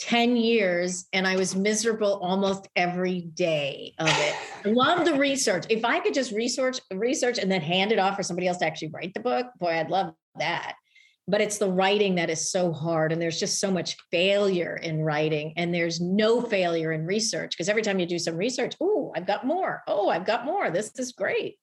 [0.00, 4.34] 10 years and I was miserable almost every day of it.
[4.64, 5.66] I love the research.
[5.68, 8.66] If I could just research, research and then hand it off for somebody else to
[8.66, 10.74] actually write the book, boy, I'd love that.
[11.28, 13.12] But it's the writing that is so hard.
[13.12, 15.52] And there's just so much failure in writing.
[15.56, 19.26] And there's no failure in research because every time you do some research, oh, I've
[19.26, 19.82] got more.
[19.86, 20.70] Oh, I've got more.
[20.70, 21.58] This is great.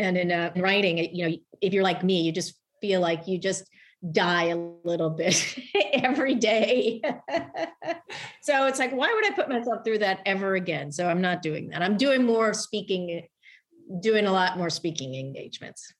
[0.00, 3.38] And in uh, writing, you know, if you're like me, you just feel like you
[3.38, 3.68] just
[4.12, 5.56] die a little bit
[5.92, 7.02] every day.
[8.42, 10.90] so it's like, why would I put myself through that ever again?
[10.90, 11.82] So I'm not doing that.
[11.82, 13.26] I'm doing more speaking,
[14.00, 15.92] doing a lot more speaking engagements,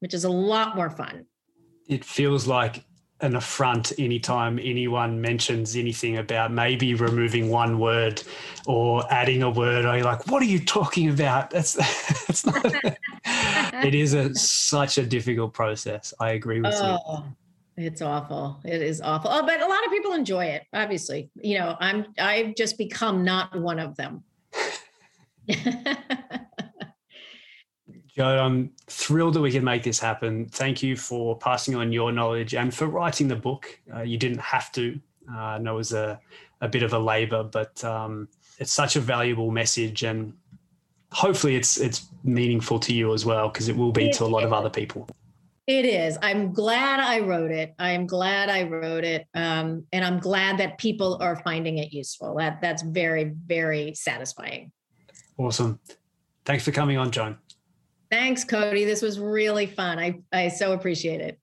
[0.00, 1.26] which is a lot more fun.
[1.88, 2.82] It feels like
[3.22, 8.22] an affront anytime anyone mentions anything about maybe removing one word
[8.66, 9.86] or adding a word.
[9.86, 11.50] Are you like what are you talking about?
[11.56, 12.64] That's that's not
[13.84, 16.12] it is a such a difficult process.
[16.20, 17.24] I agree with oh,
[17.76, 18.60] you it's awful.
[18.64, 19.30] It is awful.
[19.32, 21.30] Oh but a lot of people enjoy it obviously.
[21.36, 24.24] You know i'm i've just become not one of them.
[28.08, 30.46] Joe, I'm thrilled that we can make this happen.
[30.46, 33.78] Thank you for passing on your knowledge and for writing the book.
[33.92, 34.98] Uh, you didn't have to.
[35.32, 36.20] Uh, I know it was a,
[36.60, 38.28] a bit of a labor, but um,
[38.58, 40.32] it's such a valuable message, and
[41.12, 44.44] hopefully, it's it's meaningful to you as well because it will be to a lot
[44.44, 45.08] of other people.
[45.66, 46.16] It is.
[46.22, 47.74] I'm glad I wrote it.
[47.80, 52.36] I'm glad I wrote it, um, and I'm glad that people are finding it useful.
[52.36, 54.70] That that's very very satisfying.
[55.36, 55.80] Awesome.
[56.44, 57.38] Thanks for coming on, Joan.
[58.10, 58.84] Thanks, Cody.
[58.84, 59.98] This was really fun.
[59.98, 61.40] I, I so appreciate it.